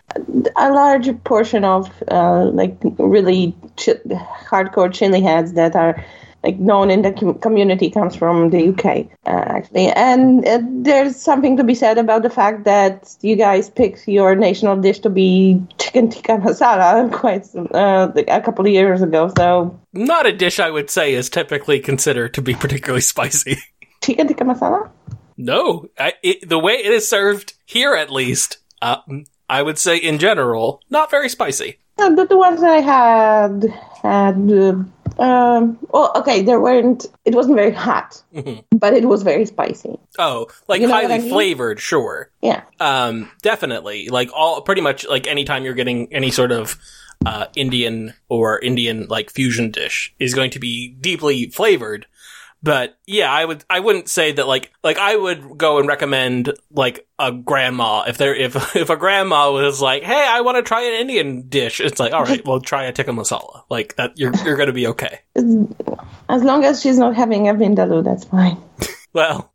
[0.56, 3.94] a large portion of uh, like really chi-
[4.48, 6.04] hardcore chili heads that are
[6.43, 11.16] like known in the com- community comes from the UK uh, actually, and uh, there's
[11.16, 15.11] something to be said about the fact that you guys picked your national dish to
[15.11, 19.32] be chicken tikka masala quite uh, a couple of years ago.
[19.36, 23.57] So Not a dish I would say is typically considered to be particularly spicy.
[24.03, 24.90] chicken tikka masala.
[25.36, 28.99] No, I, it, the way it is served here, at least, uh,
[29.49, 31.78] I would say in general, not very spicy.
[31.97, 33.72] The, the ones that I had
[34.03, 34.93] had.
[35.18, 37.06] Um, well, okay, there weren't.
[37.24, 38.64] It wasn't very hot, Mhm.
[38.70, 39.98] but it was very spicy.
[40.18, 41.30] Oh, like You know highly I mean?
[41.30, 42.30] flavored, sure.
[42.40, 42.62] Yeah.
[42.80, 44.08] Um, definitely.
[44.08, 46.76] Like all, pretty much like anytime you're getting any sort of,
[47.26, 52.06] uh, Indian or Indian like fusion dish is going to be deeply flavored.
[52.62, 56.52] But yeah, I would, I wouldn't say that like, like I would go and recommend
[56.70, 60.62] like a grandma if there, if, if a grandma was like, Hey, I want to
[60.62, 61.80] try an Indian dish.
[61.80, 63.62] It's like, all right, well, try a tikka masala.
[63.68, 65.20] Like that, you're, you're going to be okay.
[65.34, 68.62] As long as she's not having a vindaloo, that's fine.
[69.14, 69.52] Well,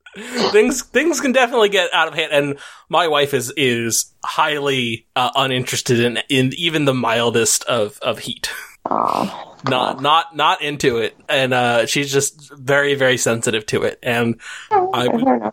[0.51, 5.31] things things can definitely get out of hand, and my wife is is highly uh,
[5.35, 8.49] uninterested in in even the mildest of of heat.
[8.89, 13.99] Oh, Not not not into it, and uh, she's just very very sensitive to it.
[14.03, 14.39] And
[14.71, 15.51] I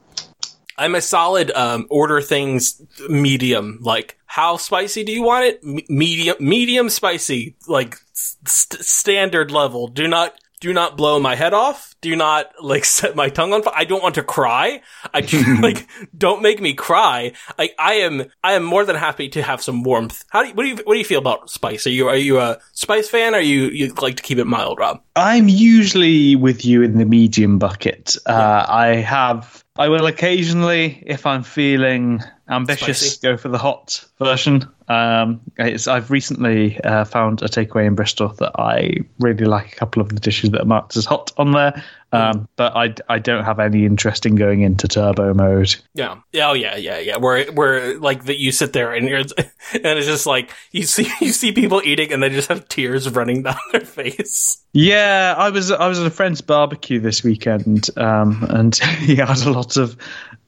[0.77, 3.79] i'm a solid um, order things medium.
[3.81, 5.61] Like how spicy do you want it?
[5.65, 9.89] M- medium medium spicy, like st- standard level.
[9.89, 10.35] Do not
[10.65, 11.95] do not blow my head off.
[12.01, 13.75] Do not like set my tongue on fire.
[13.77, 14.81] I don't want to cry.
[15.13, 15.87] I do, like
[16.17, 17.33] don't make me cry.
[17.59, 20.25] Like I am I am more than happy to have some warmth.
[20.31, 21.87] How do you, what do you what do you feel about spice?
[21.87, 23.35] Are you are you a spice fan?
[23.35, 25.03] Or are you you like to keep it mild, Rob?
[25.17, 28.17] I'm usually with you in the medium bucket.
[28.25, 29.63] Uh, I have.
[29.77, 33.21] I will occasionally, if I'm feeling ambitious, Spicy.
[33.21, 34.67] go for the hot version.
[34.89, 39.73] Um, I've recently uh, found a takeaway in Bristol that I really like.
[39.73, 41.83] A couple of the dishes that are marked as hot on there,
[42.15, 45.75] um, but I, I don't have any interest in going into turbo mode.
[45.95, 46.19] Yeah.
[46.37, 47.17] Oh yeah, yeah, yeah.
[47.17, 51.09] Where where like that you sit there and you're and it's just like you see
[51.21, 54.63] you see people eating and they just have tears running down their face.
[54.73, 59.43] Yeah, I was I was at a friend's barbecue this weekend, um, and he had
[59.43, 59.97] a lot of.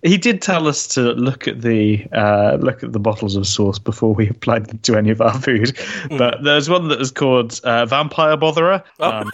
[0.02, 3.78] He did tell us to look at the uh, look at the bottles of sauce
[3.78, 5.78] before we applied them to any of our food.
[6.10, 8.84] But there's one that was called uh, Vampire Botherer.
[9.00, 9.30] Um,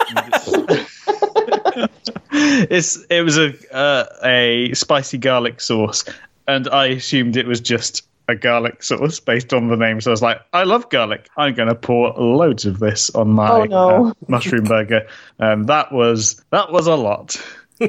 [2.69, 6.05] it's it was a uh, a spicy garlic sauce,
[6.47, 9.99] and I assumed it was just a garlic sauce based on the name.
[9.99, 11.27] So I was like, I love garlic.
[11.35, 14.07] I'm going to pour loads of this on my Oh, no.
[14.07, 15.05] uh, mushroom burger,
[15.39, 17.35] and that was that was a lot.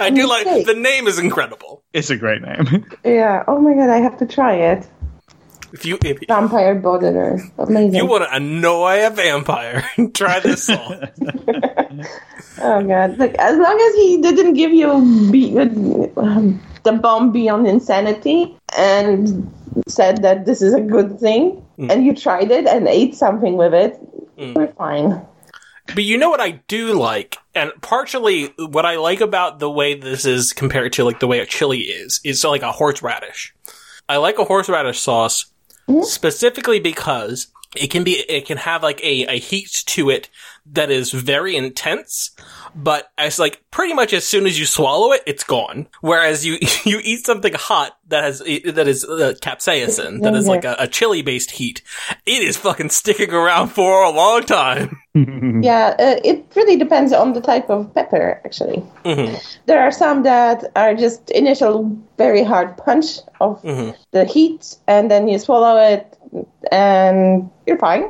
[0.00, 1.82] I do like the name is incredible.
[1.92, 2.86] It's a great name.
[3.04, 3.44] Yeah.
[3.48, 4.86] Oh my god, I have to try it.
[5.72, 7.40] If you if Vampire Botherer.
[7.58, 7.94] Amazing.
[7.94, 10.98] you want to annoy a vampire, try this salt.
[12.60, 13.18] oh god.
[13.18, 19.50] Like as long as he didn't give you be, um, Da Bomb Beyond Insanity and
[19.88, 23.72] said that this is a good thing, and you tried it and ate something with
[23.72, 23.98] it,
[24.54, 25.24] we're fine.
[25.86, 29.94] But you know what I do like, and partially what I like about the way
[29.94, 33.54] this is compared to like the way a chili is, is like a horseradish.
[34.08, 35.51] I like a horseradish sauce
[36.02, 40.28] specifically because it can be, it can have like a, a heat to it
[40.66, 42.30] that is very intense,
[42.74, 45.88] but as like pretty much as soon as you swallow it, it's gone.
[46.00, 50.64] Whereas you, you eat something hot that has, that is uh, capsaicin, that is like
[50.64, 51.82] a, a chili based heat,
[52.26, 54.98] it is fucking sticking around for a long time.
[55.14, 58.82] Yeah, uh, it really depends on the type of pepper, actually.
[59.66, 65.28] There are some that are just initial very hard punch of the heat, and then
[65.28, 66.16] you swallow it,
[66.70, 68.04] and you're fine.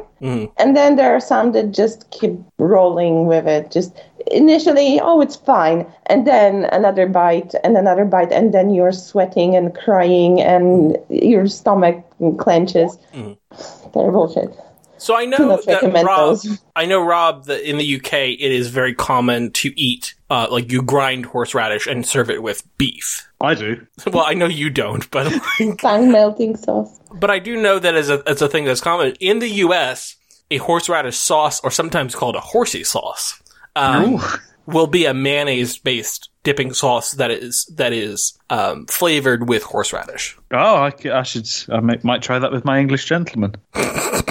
[0.57, 3.73] And then there are some that just keep rolling with it.
[3.73, 3.93] Just
[4.31, 9.57] initially, oh, it's fine, and then another bite, and another bite, and then you're sweating
[9.57, 12.05] and crying, and your stomach
[12.39, 12.97] clenches.
[13.12, 13.91] Mm-hmm.
[13.93, 14.57] Terrible shit.
[14.99, 16.39] So I know that Rob.
[16.77, 20.70] I know Rob that in the UK it is very common to eat uh, like
[20.70, 23.29] you grind horseradish and serve it with beef.
[23.43, 23.86] I do.
[24.12, 25.30] Well, I know you don't, but
[25.61, 26.99] like, Tongue melting sauce.
[27.14, 30.16] but I do know that as a as a thing that's common in the US.
[30.51, 33.43] A horseradish sauce, or sometimes called a horsey sauce,
[33.74, 34.20] um,
[34.66, 40.36] will be a mayonnaise based dipping sauce that is that is um, flavored with horseradish.
[40.51, 41.49] Oh, I, c- I should.
[41.70, 43.55] I might, might try that with my English gentleman.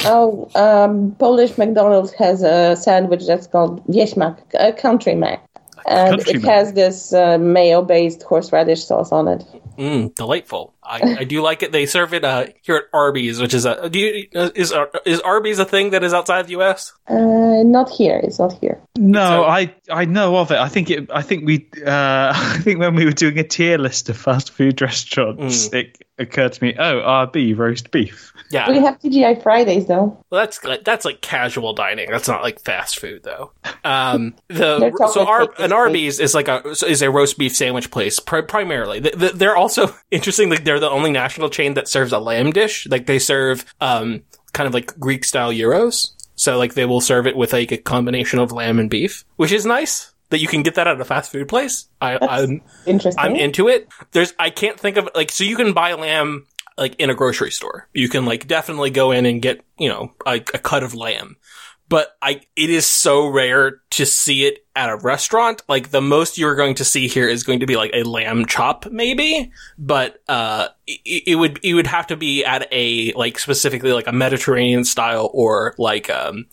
[0.03, 5.43] Oh, um, Polish McDonald's has a sandwich that's called Wieśmak, a country mac.
[5.85, 6.43] And it Mac.
[6.43, 9.43] has this uh, mayo-based horseradish sauce on it.
[9.77, 10.73] Mm, delightful.
[10.83, 11.71] I, I do like it.
[11.71, 14.73] They serve it uh, here at Arby's, which is a do you, is
[15.05, 16.91] is Arby's a thing that is outside the U.S.
[17.07, 18.19] Uh, not here.
[18.21, 18.79] It's not here.
[18.97, 20.57] No, So- I I know of it.
[20.57, 21.09] I think it.
[21.11, 21.69] I think we.
[21.85, 26.00] Uh, I think when we were doing a tier list of fast food restaurants, it
[26.21, 26.75] occurred to me.
[26.77, 28.31] Oh, RB roast beef.
[28.49, 30.21] Yeah, We have TGI Fridays though.
[30.29, 32.09] well, that's like, that's like casual dining.
[32.11, 33.51] That's not like fast food though.
[33.85, 34.79] Um, the
[35.13, 38.19] so talking Ar- an this Arby's is like a is a roast beef sandwich place
[38.19, 38.99] pri- primarily.
[39.01, 40.49] Th- th- They're also interesting.
[40.49, 42.87] Like they're the only national chain that serves a lamb dish.
[42.87, 46.15] Like they serve um kind of like Greek style gyros.
[46.35, 49.51] So like they will serve it with like a combination of lamb and beef, which
[49.53, 51.87] is nice that you can get that at a fast food place.
[52.01, 53.23] I, I'm Interesting.
[53.23, 53.87] I'm into it.
[54.11, 57.51] There's I can't think of like so you can buy lamb like in a grocery
[57.51, 57.87] store.
[57.93, 61.37] You can like definitely go in and get, you know, a, a cut of lamb.
[61.89, 65.61] But I it is so rare to see it at a restaurant.
[65.67, 68.45] Like the most you're going to see here is going to be like a lamb
[68.45, 73.37] chop maybe, but uh it, it would it would have to be at a like
[73.37, 76.45] specifically like a Mediterranean style or like um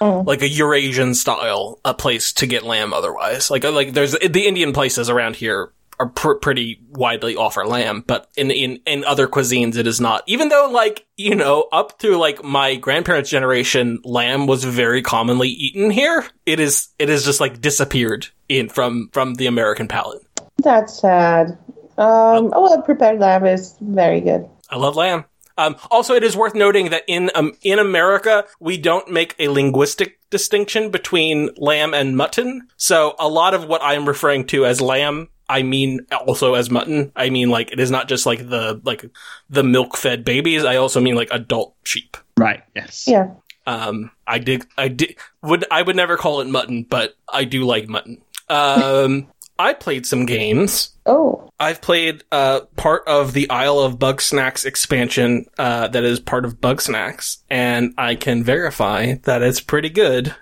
[0.00, 0.26] Mm.
[0.26, 3.50] like a Eurasian style a place to get lamb otherwise.
[3.50, 8.28] Like like there's the Indian places around here are pr- pretty widely offer lamb, but
[8.36, 10.22] in in in other cuisines it is not.
[10.26, 15.48] Even though like you know up through like my grandparents' generation, lamb was very commonly
[15.48, 16.24] eaten here.
[16.46, 20.22] It is it is just like disappeared in from from the American palate.
[20.62, 21.58] That's sad.
[21.98, 24.48] Um, oh, well, prepared lamb is very good.
[24.70, 25.24] I love lamb.
[25.58, 29.48] Um, also, it is worth noting that in um, in America, we don't make a
[29.48, 32.68] linguistic distinction between lamb and mutton.
[32.76, 36.70] So, a lot of what I am referring to as lamb, I mean also as
[36.70, 37.12] mutton.
[37.16, 39.04] I mean like it is not just like the like
[39.50, 40.64] the milk fed babies.
[40.64, 42.16] I also mean like adult sheep.
[42.38, 42.62] Right.
[42.76, 43.04] Yes.
[43.06, 43.34] Yeah.
[43.66, 47.66] Um, I did, I did, would, I would never call it mutton, but I do
[47.66, 48.22] like mutton.
[48.48, 49.28] Um,
[49.58, 50.90] I played some games.
[51.04, 56.44] Oh, I've played uh, part of the Isle of Bugsnax expansion uh, that is part
[56.44, 60.34] of Bugsnax, and I can verify that it's pretty good.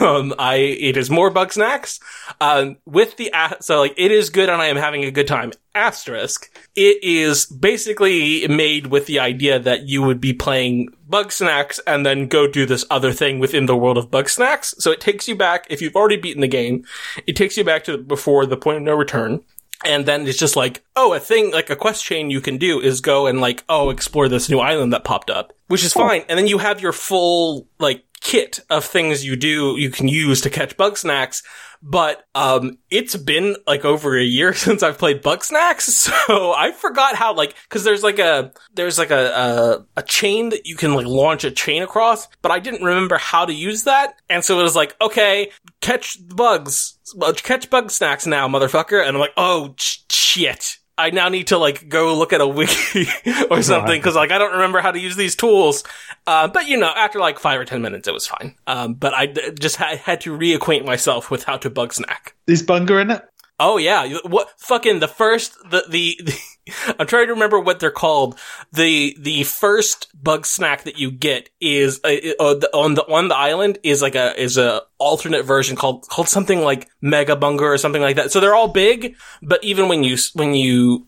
[0.00, 2.00] Um, I it is more Bugsnax
[2.40, 5.26] um, with the a- so like it is good, and I am having a good
[5.26, 5.52] time.
[5.74, 12.04] Asterisk, it is basically made with the idea that you would be playing Bugsnax and
[12.04, 14.74] then go do this other thing within the world of Bugsnax.
[14.80, 16.84] So it takes you back if you've already beaten the game.
[17.26, 19.42] It takes you back to before the point of no return.
[19.84, 22.80] And then it's just like, oh, a thing, like a quest chain you can do
[22.80, 26.22] is go and like, oh, explore this new island that popped up, which is fine.
[26.28, 30.40] And then you have your full, like, kit of things you do, you can use
[30.42, 31.42] to catch Bugsnax.
[31.84, 35.82] But, um, it's been like over a year since I've played Bugsnax.
[36.22, 40.50] So I forgot how, like, cause there's like a, there's like a, a, a chain
[40.50, 43.84] that you can like launch a chain across, but I didn't remember how to use
[43.84, 44.14] that.
[44.30, 45.50] And so it was like, okay,
[45.80, 46.98] catch the bugs,
[47.42, 49.00] catch Bugsnax now, motherfucker.
[49.00, 50.78] And I'm like, oh, sh- shit.
[50.98, 53.06] I now need to like go look at a wiki
[53.50, 55.84] or something because like I don't remember how to use these tools.
[56.26, 58.54] Uh, but you know, after like five or ten minutes, it was fine.
[58.66, 62.34] Um, but I d- just ha- had to reacquaint myself with how to bug snack.
[62.46, 63.24] Is Bunger in it?
[63.58, 66.38] Oh yeah, what fucking the first the the, the
[66.98, 68.38] I'm trying to remember what they're called.
[68.72, 73.36] The the first bug snack that you get is uh, uh, on the on the
[73.36, 77.78] island is like a is a alternate version called called something like Mega Bunger or
[77.78, 78.30] something like that.
[78.30, 81.06] So they're all big, but even when you when you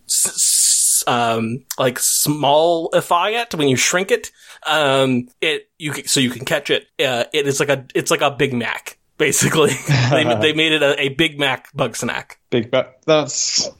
[1.06, 4.30] um like smallify it when you shrink it,
[4.66, 6.86] um it you so you can catch it.
[6.98, 8.98] Uh, it is like a it's like a Big Mac.
[9.16, 9.70] Basically,
[10.10, 12.40] they, they made it a, a Big Mac bug snack.
[12.50, 13.00] Big Mac.
[13.02, 13.70] That's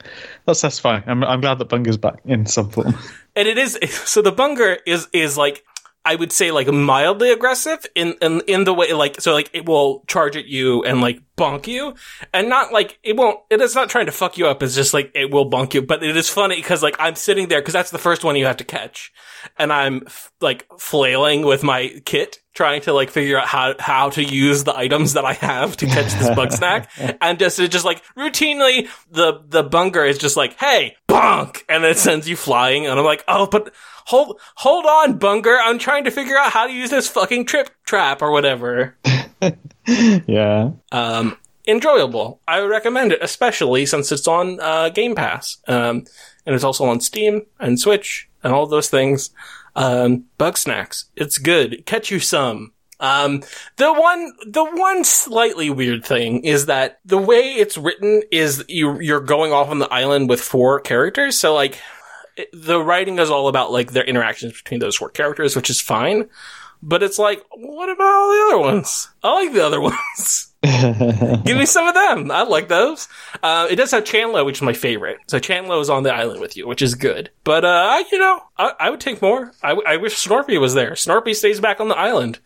[0.47, 1.03] that's satisfying.
[1.07, 2.95] I'm I'm glad that Bunger's back in some form.
[3.37, 5.65] and it is so the bunger is is like
[6.07, 9.67] I would say like mildly aggressive in in in the way like so like it
[9.67, 11.95] will charge at you and like bonk you
[12.33, 14.93] and not like it won't it is not trying to fuck you up it's just
[14.93, 17.73] like it will bonk you but it is funny because like i'm sitting there because
[17.73, 19.13] that's the first one you have to catch
[19.59, 24.11] and i'm f- like flailing with my kit trying to like figure out how how
[24.11, 26.91] to use the items that i have to catch this bug snack
[27.21, 31.85] and just it just like routinely the the bunger is just like hey bonk and
[31.85, 33.75] it sends you flying and i'm like oh but
[34.07, 37.71] hold hold on Bunger, i'm trying to figure out how to use this fucking trip
[37.85, 38.97] trap or whatever
[39.87, 40.71] yeah.
[40.93, 41.37] um,
[41.67, 42.41] enjoyable.
[42.47, 46.05] I would recommend it, especially since it's on uh, Game Pass, um,
[46.47, 49.31] and it's also on Steam and Switch and all those things.
[49.77, 51.85] Um, Bugsnax, it's good.
[51.87, 52.73] Catch you some.
[53.01, 53.43] Um,
[53.77, 59.01] the one, the one slightly weird thing is that the way it's written is you,
[59.01, 61.37] you're going off on the island with four characters.
[61.37, 61.81] So like,
[62.53, 66.29] the writing is all about like their interactions between those four characters, which is fine.
[66.83, 69.09] But it's like, what about all the other ones?
[69.23, 70.54] I like the other ones.
[71.45, 72.31] Give me some of them.
[72.31, 73.09] I like those.
[73.43, 75.19] Uh, it does have Chandler, which is my favorite.
[75.27, 77.31] So Chandler is on the island with you, which is good.
[77.45, 79.53] But, uh, you know, I, I would take more.
[79.63, 80.93] I wish Snorpy was there.
[80.93, 82.39] Snorpy stays back on the island.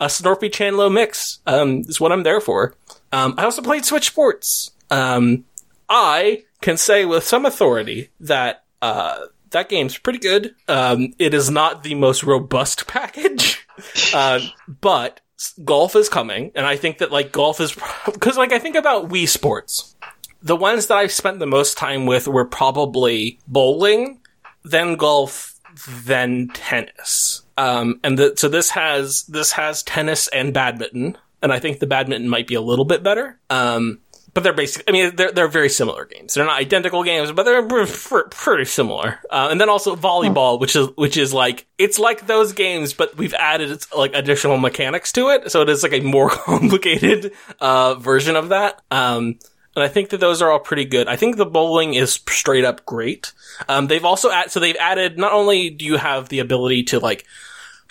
[0.00, 2.74] A Snorpy Chandler mix, um, is what I'm there for.
[3.12, 4.72] Um, I also played Switch Sports.
[4.90, 5.44] Um,
[5.88, 10.54] I can say with some authority that, uh, that game's pretty good.
[10.68, 13.66] Um, it is not the most robust package.
[14.12, 14.40] Uh,
[14.80, 15.20] but
[15.64, 17.76] golf is coming, and I think that like golf is
[18.06, 19.96] because like I think about Wii Sports.
[20.42, 24.20] The ones that I've spent the most time with were probably bowling,
[24.64, 25.54] then golf,
[25.86, 27.42] then tennis.
[27.56, 31.86] Um, and the, so this has this has tennis and badminton, and I think the
[31.86, 33.38] badminton might be a little bit better.
[33.50, 34.00] Um,
[34.34, 34.84] but they're basic.
[34.88, 36.34] I mean, they're they're very similar games.
[36.34, 39.20] They're not identical games, but they're pr- pr- pretty similar.
[39.30, 43.16] Uh, and then also volleyball, which is which is like it's like those games, but
[43.16, 47.94] we've added like additional mechanics to it, so it is like a more complicated uh,
[47.94, 48.80] version of that.
[48.90, 49.38] Um,
[49.74, 51.08] and I think that those are all pretty good.
[51.08, 53.32] I think the bowling is straight up great.
[53.68, 56.98] Um, they've also add, so they've added, not only do you have the ability to
[56.98, 57.24] like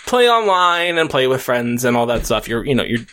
[0.06, 3.06] play online and play with friends and all that stuff, you're, you know, you're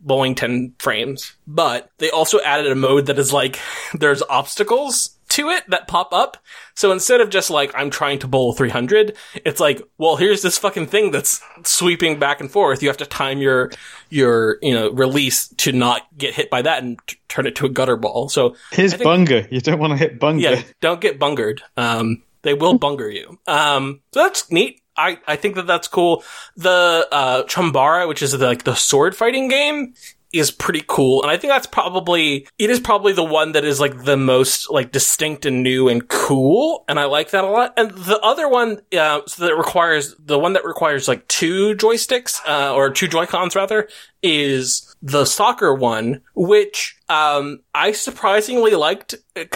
[0.00, 3.58] bowling 10 frames, but they also added a mode that is like,
[3.94, 6.36] there's obstacles to it that pop up.
[6.74, 10.56] So instead of just like, I'm trying to bowl 300, it's like, well, here's this
[10.58, 12.80] fucking thing that's sweeping back and forth.
[12.82, 13.72] You have to time your,
[14.08, 17.66] your, you know, release to not get hit by that and t- turn it to
[17.66, 18.28] a gutter ball.
[18.28, 19.48] So Here's think- Bunger.
[19.50, 20.40] You don't want to hit Bunger.
[20.42, 21.60] yeah, don't get bungered.
[21.76, 23.38] Um, they will bunger you.
[23.48, 24.80] Um, so that's neat.
[24.96, 26.24] I, I think that that's cool.
[26.56, 29.94] The, uh, Chambara, which is the, like the sword fighting game,
[30.32, 31.22] is pretty cool.
[31.22, 34.70] And I think that's probably, it is probably the one that is like the most
[34.70, 36.84] like distinct and new and cool.
[36.88, 37.72] And I like that a lot.
[37.76, 42.40] And the other one, uh, so that requires, the one that requires like two joysticks,
[42.46, 43.88] uh, or two Joy-Cons rather,
[44.22, 49.14] is the soccer one, which, um, I surprisingly liked.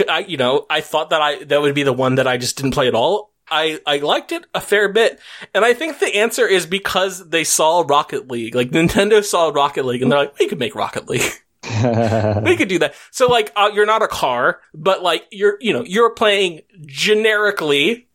[0.09, 2.57] I, you know, I thought that I, that would be the one that I just
[2.57, 3.30] didn't play at all.
[3.51, 5.19] I, I liked it a fair bit.
[5.55, 8.55] And I think the answer is because they saw Rocket League.
[8.55, 11.23] Like Nintendo saw Rocket League and they're like, we could make Rocket League.
[12.43, 12.95] we could do that.
[13.11, 18.09] So like, uh, you're not a car, but like, you're, you know, you're playing generically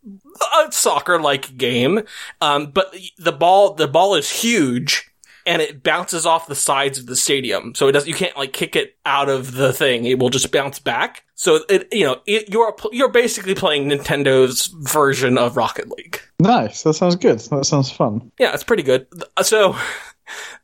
[0.59, 2.01] a soccer-like game.
[2.41, 5.11] Um, but the ball, the ball is huge
[5.45, 7.75] and it bounces off the sides of the stadium.
[7.75, 10.05] So it does, you can't like kick it out of the thing.
[10.05, 11.23] It will just bounce back.
[11.35, 16.21] So it, you know, it, you're, you're basically playing Nintendo's version of Rocket League.
[16.39, 16.83] nice.
[16.83, 17.39] That sounds good.
[17.39, 18.31] That sounds fun.
[18.39, 19.07] Yeah, it's pretty good.
[19.43, 19.75] So,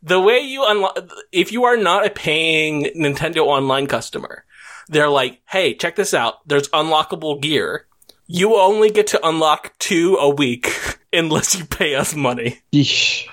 [0.02, 0.98] the way you unlock,
[1.32, 4.44] if you are not a paying Nintendo Online customer,
[4.88, 6.48] they're like, hey, check this out.
[6.48, 7.86] There's unlockable gear.
[8.28, 12.62] You only get to unlock two a week unless you pay us money.
[12.74, 13.28] Yeesh.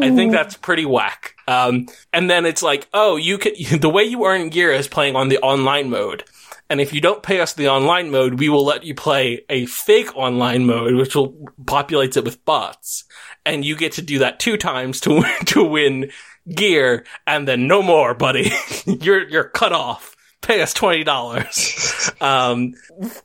[0.00, 1.34] I think that's pretty whack.
[1.46, 5.14] Um, and then it's like, oh, you could, the way you earn gear is playing
[5.16, 6.24] on the online mode.
[6.70, 9.66] And if you don't pay us the online mode, we will let you play a
[9.66, 11.32] fake online mode, which will
[11.64, 13.04] populates it with bots.
[13.46, 16.10] And you get to do that two times to win, to win
[16.52, 18.50] gear and then no more, buddy.
[18.86, 20.16] you're, you're cut off.
[20.40, 22.22] Pay us $20.
[22.22, 22.74] um,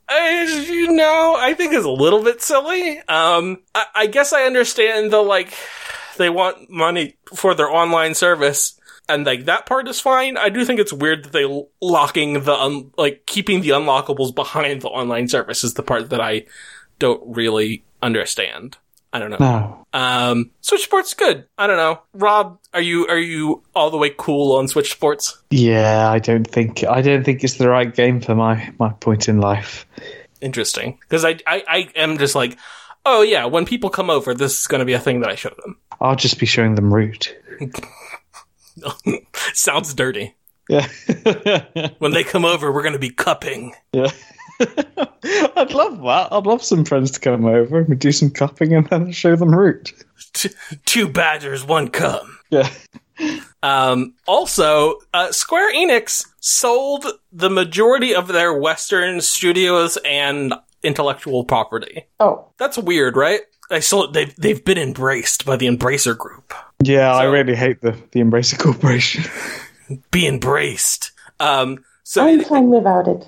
[0.08, 3.00] I- you know, I think it's a little bit silly.
[3.08, 5.54] Um, I, I guess I understand the like,
[6.20, 10.38] they want money for their online service and like that part is fine.
[10.38, 14.84] I do think it's weird that they locking the un- like keeping the unlockables behind
[14.84, 16.46] the online service is the part that I
[17.00, 18.78] don't really understand.
[19.12, 19.38] I don't know.
[19.40, 19.88] No.
[19.92, 21.46] Um, Switch Sports good.
[21.58, 22.02] I don't know.
[22.14, 25.42] Rob, are you are you all the way cool on Switch Sports?
[25.50, 29.28] Yeah, I don't think I don't think it's the right game for my my point
[29.28, 29.88] in life.
[30.42, 32.58] Interesting, because I, I I am just like,
[33.06, 35.36] oh yeah, when people come over, this is going to be a thing that I
[35.36, 35.78] show them.
[36.02, 37.36] I'll just be showing them Root.
[39.54, 40.36] Sounds dirty.
[40.70, 40.88] Yeah.
[42.00, 43.74] When they come over, we're going to be cupping.
[43.91, 44.12] yeah.
[44.62, 46.28] I'd love that.
[46.32, 49.53] I'd love some friends to come over and do some cupping and then show them
[49.56, 49.94] root.
[50.34, 50.49] T-
[50.86, 52.38] two badgers, one cum.
[52.49, 52.69] Yeah.
[53.64, 60.53] Um, also, uh, Square Enix sold the majority of their Western studios and
[60.84, 62.07] intellectual property.
[62.19, 63.41] Oh, That's weird, right?
[63.69, 64.14] They sold.
[64.14, 66.53] They've they've been embraced by the Embracer Group.
[66.81, 69.23] Yeah, I really hate the, the Embracer Corporation.
[70.11, 71.11] Be embraced.
[71.39, 73.27] Um, so I'm it, fine without it.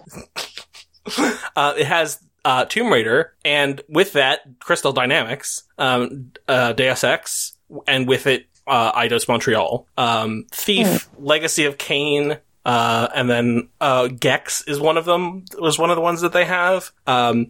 [1.56, 7.54] uh, it has uh, Tomb Raider, and with that, Crystal Dynamics, um, uh, Deus Ex,
[7.88, 14.08] and with it, uh, Eidos Montreal, um, Thief, Legacy of Kain, uh, and then uh,
[14.08, 15.46] Gex is one of them.
[15.58, 16.92] Was one of the ones that they have.
[17.08, 17.48] Um,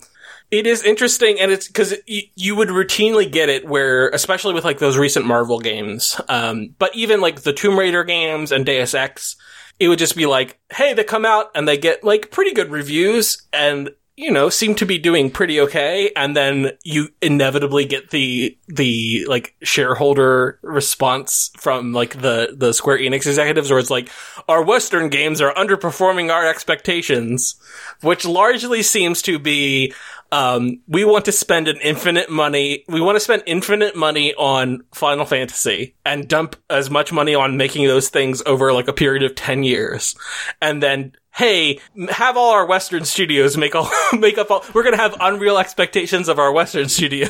[0.49, 4.65] it is interesting, and it's because y- you would routinely get it where, especially with
[4.65, 8.93] like those recent Marvel games, um, but even like the Tomb Raider games and Deus
[8.93, 9.38] Ex,
[9.79, 12.69] it would just be like, hey, they come out and they get like pretty good
[12.69, 13.91] reviews and
[14.22, 19.26] you know seem to be doing pretty okay and then you inevitably get the the
[19.27, 24.10] like shareholder response from like the the Square Enix executives where it's like
[24.48, 27.56] our western games are underperforming our expectations
[28.02, 29.91] which largely seems to be
[30.31, 32.85] um, we want to spend an infinite money.
[32.88, 37.57] We want to spend infinite money on Final Fantasy and dump as much money on
[37.57, 40.15] making those things over like a period of 10 years.
[40.61, 41.79] And then, hey,
[42.09, 46.27] have all our Western studios make all, make up all, we're to have unreal expectations
[46.27, 47.29] of our Western studios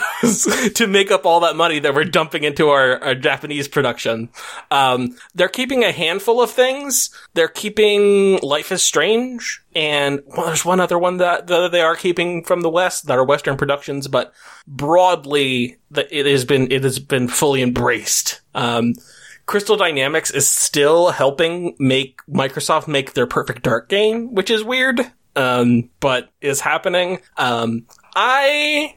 [0.76, 4.30] to make up all that money that we're dumping into our, our Japanese production.
[4.72, 7.10] Um, they're keeping a handful of things.
[7.34, 9.62] They're keeping Life is Strange.
[9.76, 13.18] And well, there's one other one that, that they are keeping from the West that
[13.18, 14.34] are Western productions, but
[14.68, 18.42] broadly, that it has been it has been fully embraced.
[18.54, 18.96] Um,
[19.52, 25.02] Crystal Dynamics is still helping make Microsoft make their Perfect Dark game, which is weird,
[25.36, 27.20] um, but is happening.
[27.36, 28.96] Um, I,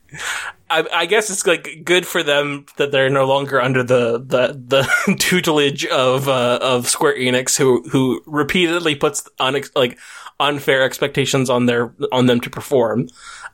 [0.70, 4.58] I, I guess it's like good for them that they're no longer under the the,
[4.66, 9.98] the tutelage of uh, of Square Enix, who who repeatedly puts like
[10.40, 13.08] unfair expectations on their on them to perform.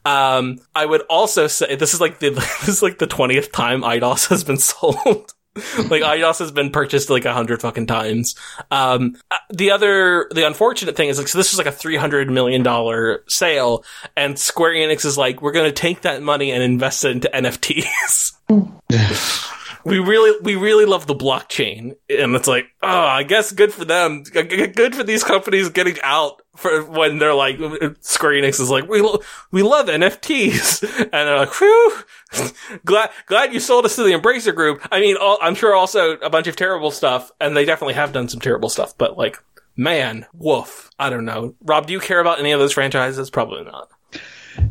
[0.05, 3.83] Um, I would also say this is like the this is like the twentieth time
[3.83, 5.35] Eidos has been sold.
[5.91, 8.35] like Eidos has been purchased like a hundred fucking times.
[8.71, 11.97] Um, uh, the other, the unfortunate thing is like, so this is like a three
[11.97, 13.85] hundred million dollar sale,
[14.17, 17.31] and Square Enix is like, we're going to take that money and invest it into
[17.33, 18.33] NFTs.
[19.85, 23.85] we really, we really love the blockchain, and it's like, oh, I guess good for
[23.85, 27.57] them, good for these companies getting out for when they're like,
[28.01, 29.21] Square Enix is like, we lo-
[29.51, 31.95] we love NFTs, and they're like, whew.
[32.85, 34.87] glad glad you sold us to the Embracer Group.
[34.91, 38.13] I mean, all, I'm sure also a bunch of terrible stuff, and they definitely have
[38.13, 38.97] done some terrible stuff.
[38.97, 39.39] But like,
[39.77, 40.91] man, woof.
[40.99, 41.55] I don't know.
[41.63, 43.31] Rob, do you care about any of those franchises?
[43.31, 43.89] Probably not.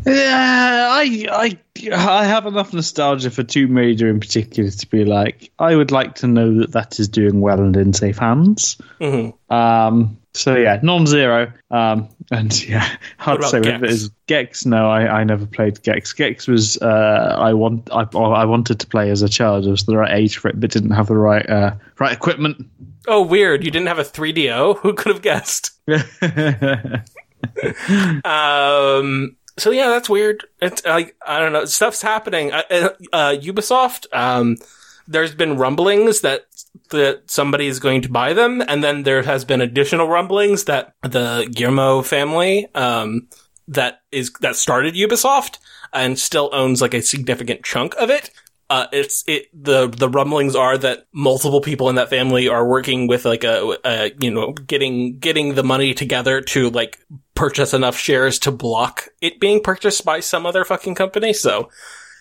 [0.06, 1.60] Yeah, I, I,
[1.94, 6.16] I have enough nostalgia for Tomb Raider in particular to be like, I would like
[6.16, 8.78] to know that that is doing well and in safe hands.
[9.00, 11.52] hmm Um, so yeah, non-zero.
[11.72, 13.94] Um, and yeah, hard to say whether it Gex?
[13.94, 14.66] is Gex.
[14.66, 16.14] No, I, I never played Gex.
[16.14, 19.66] Gex was uh, I want I, I wanted to play as a child.
[19.66, 22.66] I was the right age for it, but didn't have the right uh, right equipment.
[23.08, 23.64] Oh, weird.
[23.64, 24.78] You didn't have a 3DO.
[24.80, 25.72] Who could have guessed?
[28.26, 29.36] Um.
[29.58, 30.46] So yeah, that's weird.
[30.62, 31.66] It's like I don't know.
[31.66, 32.52] Stuff's happening.
[32.52, 32.64] Uh,
[33.14, 34.06] uh, Ubisoft.
[34.14, 34.58] Um.
[35.08, 36.48] There's been rumblings that
[36.90, 40.94] that somebody is going to buy them, and then there has been additional rumblings that
[41.04, 43.28] the Guillemot family, um,
[43.68, 45.58] that is that started Ubisoft
[45.94, 48.32] and still owns like a significant chunk of it.
[48.70, 53.08] Uh, it's it the the rumblings are that multiple people in that family are working
[53.08, 57.00] with like a, a you know getting getting the money together to like
[57.34, 61.32] purchase enough shares to block it being purchased by some other fucking company.
[61.32, 61.70] So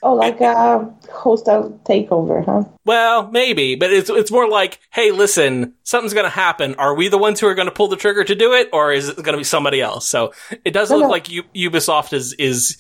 [0.03, 2.65] Oh, like a hostile takeover, huh?
[2.85, 6.75] Well, maybe, but it's it's more like, hey, listen, something's going to happen.
[6.77, 8.93] Are we the ones who are going to pull the trigger to do it, or
[8.93, 10.07] is it going to be somebody else?
[10.07, 10.33] So
[10.65, 11.11] it does No, look no.
[11.11, 12.77] like U- Ubisoft is is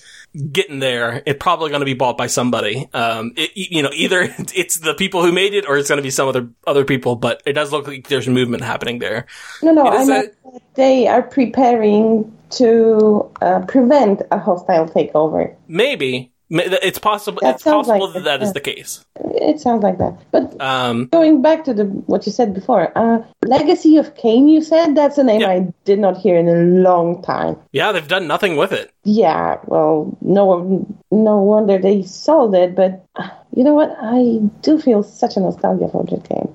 [0.52, 1.22] getting there.
[1.26, 2.88] It's probably going to be bought by somebody.
[2.92, 4.22] Um, it, you know, either
[4.54, 7.16] it's the people who made it, or it's going to be some other other people.
[7.16, 9.26] But it does look like there's movement happening there.
[9.62, 15.56] No, no, I meant that they are preparing to uh, prevent a hostile takeover.
[15.66, 17.40] Maybe Ma- it's possible.
[17.42, 19.04] That it's possible like that that is the case.
[19.16, 20.18] It sounds like that.
[20.30, 24.62] But Um, going back to the what you said before, uh, Legacy of Kain, you
[24.62, 25.48] said that's a name Yeah.
[25.50, 27.56] I did not hear in a long time.
[27.72, 28.92] yeah, they've done nothing with it.
[29.04, 32.74] Yeah, well, no one, no wonder they sold it.
[32.74, 33.96] But uh, you know what?
[34.00, 36.52] I do feel such a nostalgia for that game.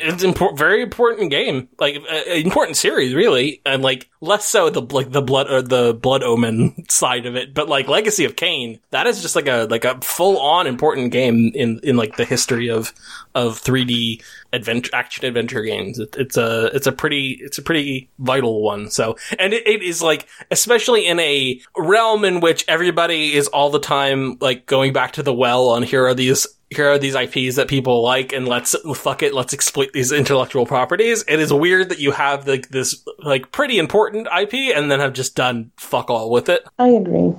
[0.00, 4.82] It's impor- very important game, like uh, important series, really, and like less so the
[4.82, 8.80] like the blood or the blood omen side of it, but like Legacy of Kain,
[8.90, 12.24] that is just like a like a full on important game in in like the
[12.24, 12.92] history of
[13.34, 14.22] of 3D
[14.52, 15.98] adventure action adventure games.
[15.98, 18.90] It, it's a it's a pretty it's a pretty vital one.
[18.90, 23.70] So and it, it is like especially in a realm in which everybody is all
[23.70, 27.14] the time like going back to the well on here are these here are these
[27.14, 31.24] IPs that people like and let's fuck it, let's exploit these intellectual properties.
[31.26, 35.12] It is weird that you have like this like pretty important IP and then have
[35.14, 36.66] just done fuck all with it.
[36.78, 37.34] I agree.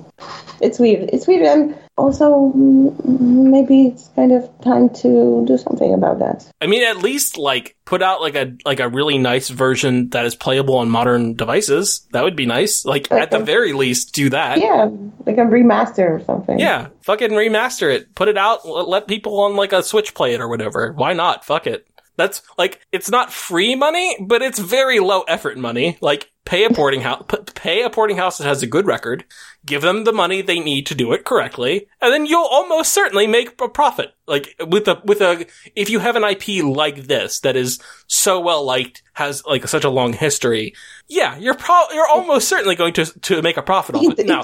[0.60, 1.10] It's weird.
[1.12, 6.50] It's weird, and also maybe it's kind of time to do something about that.
[6.60, 10.24] I mean, at least like put out like a like a really nice version that
[10.24, 12.06] is playable on modern devices.
[12.12, 12.84] That would be nice.
[12.84, 14.58] Like at the very least, do that.
[14.58, 14.88] Yeah,
[15.26, 16.58] like a remaster or something.
[16.58, 18.14] Yeah, fucking remaster it.
[18.14, 18.66] Put it out.
[18.66, 20.92] Let people on like a Switch play it or whatever.
[20.92, 21.44] Why not?
[21.44, 21.86] Fuck it.
[22.16, 25.96] That's like it's not free money, but it's very low effort money.
[26.00, 27.24] Like pay a porting house,
[27.54, 29.24] pay a porting house that has a good record,
[29.66, 33.26] give them the money they need to do it correctly, and then you'll almost certainly
[33.26, 34.14] make a profit.
[34.26, 38.40] Like with a with a if you have an IP like this that is so
[38.40, 40.72] well liked, has like such a long history,
[41.08, 44.26] yeah, you're pro- you're almost certainly going to to make a profit off It, it.
[44.26, 44.42] Now,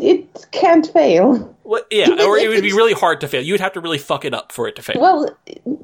[0.00, 1.56] it can't fail.
[1.62, 3.42] well, yeah, or it would be really hard to fail.
[3.42, 5.00] You would have to really fuck it up for it to fail.
[5.00, 5.28] Well,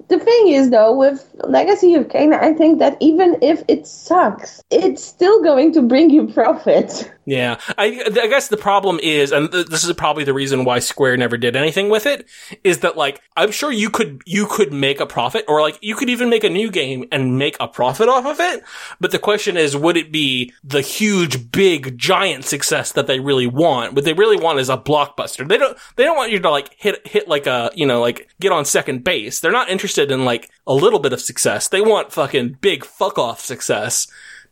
[0.09, 4.61] the thing is, though, with Legacy of Kain, I think that even if it sucks,
[4.71, 7.13] it's still going to bring you profit.
[7.27, 10.79] Yeah, I, I guess the problem is, and th- this is probably the reason why
[10.79, 12.25] Square never did anything with it,
[12.63, 15.97] is that like I'm sure you could you could make a profit, or like you
[15.97, 18.63] could even make a new game and make a profit off of it.
[19.01, 23.49] But the question is, would it be the huge, big, giant success that they really
[23.49, 23.95] want?
[23.95, 25.49] What they really want is a blockbuster.
[25.49, 28.29] They don't they don't want you to like hit hit like a you know like
[28.41, 29.41] get on second base.
[29.41, 31.67] They're not interested in like a little bit of success.
[31.67, 34.07] They want fucking big fuck off success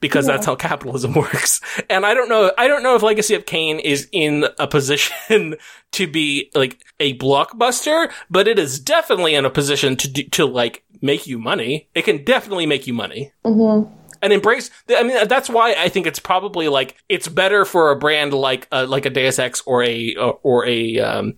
[0.04, 1.62] because that's how capitalism works.
[1.88, 5.56] And I don't know, I don't know if Legacy of Kain is in a position
[5.92, 10.44] to be like a blockbuster, but it is definitely in a position to do, to
[10.44, 11.88] like make you money.
[11.94, 13.32] It can definitely make you money.
[13.46, 13.90] Mm-hmm.
[14.20, 14.70] And embrace.
[14.90, 18.68] I mean, that's why I think it's probably like it's better for a brand like
[18.70, 21.34] uh, like a Deus Ex or a or, or a um,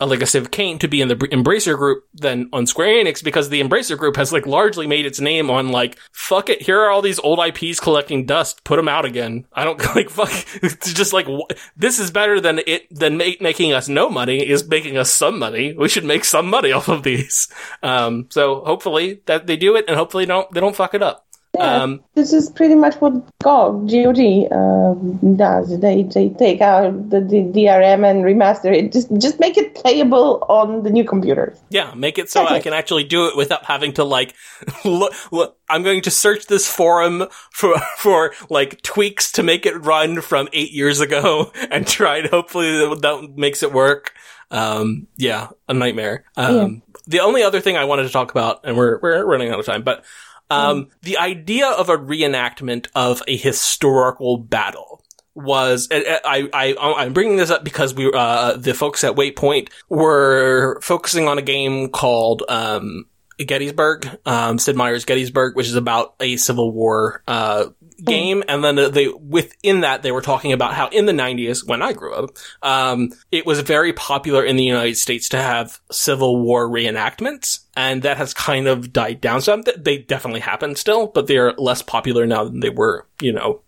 [0.00, 3.48] a Legacy of Kain to be in the Embracer group than on Square Enix because
[3.48, 6.62] the Embracer group has like largely made its name on like fuck it.
[6.62, 8.62] Here are all these old IPs collecting dust.
[8.64, 9.46] Put them out again.
[9.52, 10.30] I don't like fuck.
[10.62, 14.46] It's just like wh- this is better than it than ma- making us no money
[14.48, 15.72] is making us some money.
[15.72, 17.48] We should make some money off of these.
[17.82, 21.27] Um, so hopefully that they do it and hopefully don't they don't fuck it up.
[21.58, 23.12] Yeah, Um, this is pretty much what
[23.42, 25.78] GOG, GOG um, does.
[25.80, 28.92] They they take out the, the DRM and remaster it.
[28.92, 31.58] Just just make it playable on the new computers.
[31.70, 32.46] Yeah, make it so.
[32.46, 34.34] I can actually do it without having to like
[34.84, 35.56] look, look.
[35.70, 40.48] I'm going to search this forum for for like tweaks to make it run from
[40.52, 44.14] eight years ago and try and hopefully that, that makes it work.
[44.50, 46.24] Um, yeah, a nightmare.
[46.36, 49.58] Um, the only other thing I wanted to talk about, and we're we're running out
[49.58, 50.04] of time, but
[50.50, 55.04] um, the idea of a reenactment of a historical battle
[55.34, 60.80] was I, I I'm bringing this up because we uh the folks at Waypoint were
[60.82, 63.04] focusing on a game called um
[63.46, 67.66] Gettysburg um Sid Meier's Gettysburg which is about a Civil War uh
[68.04, 71.82] game and then they within that they were talking about how in the 90s when
[71.82, 72.30] I grew up
[72.62, 78.02] um it was very popular in the United States to have Civil War reenactments and
[78.02, 82.26] that has kind of died down some they definitely happen still but they're less popular
[82.26, 83.62] now than they were you know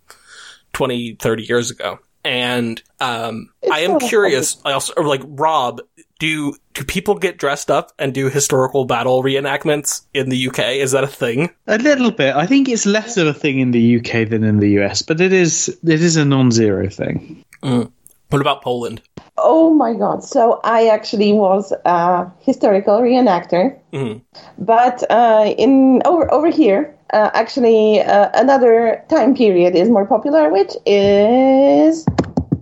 [0.73, 1.99] 20, 30 years ago.
[2.23, 4.59] And um, I am curious.
[4.65, 5.81] I also like Rob.
[6.21, 10.77] Do do people get dressed up and do historical battle reenactments in the UK?
[10.77, 11.49] Is that a thing?
[11.67, 12.37] A little bit.
[12.37, 15.21] I think it's less of a thing in the UK than in the US, but
[15.21, 17.43] it is it is a non-zero thing.
[17.63, 19.01] What about Poland?
[19.39, 20.23] Oh my god!
[20.23, 24.21] So I actually was a historical reenactor, Mhm.
[24.59, 30.51] but uh, in over over here, uh, actually uh, another time period is more popular,
[30.51, 32.05] which is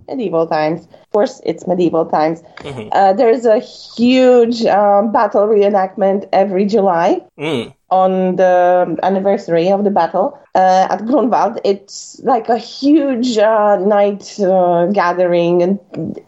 [0.09, 0.85] medieval times.
[0.85, 2.43] Of course, it's medieval times.
[2.91, 7.73] Uh, there is a huge um, battle reenactment every July Mm.
[7.89, 11.59] on the anniversary of the battle uh, at Grunwald.
[11.63, 15.79] It's like a huge uh, night uh, gathering, and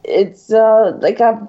[0.03, 1.47] it's uh, like a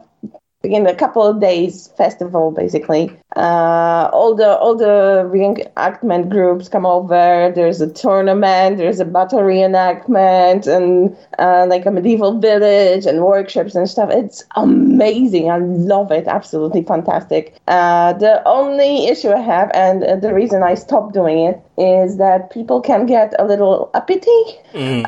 [0.65, 6.85] again a couple of days festival basically uh, all the all the reenactment groups come
[6.85, 7.53] over.
[7.55, 8.77] There's a tournament.
[8.77, 14.11] There's a battle reenactment and uh, like a medieval village and workshops and stuff.
[14.11, 15.51] It's amazing.
[15.51, 16.27] I love it.
[16.27, 17.55] Absolutely fantastic.
[17.69, 22.19] Uh, the only issue I have, and uh, the reason I stopped doing it, is
[22.19, 24.43] that people can get a little uppity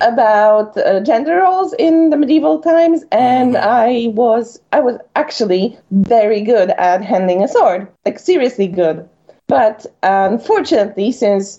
[0.00, 6.40] about uh, gender roles in the medieval times, and I was I was actually very
[6.40, 9.08] good at handling a sword, like seriously good.
[9.46, 11.58] But unfortunately, since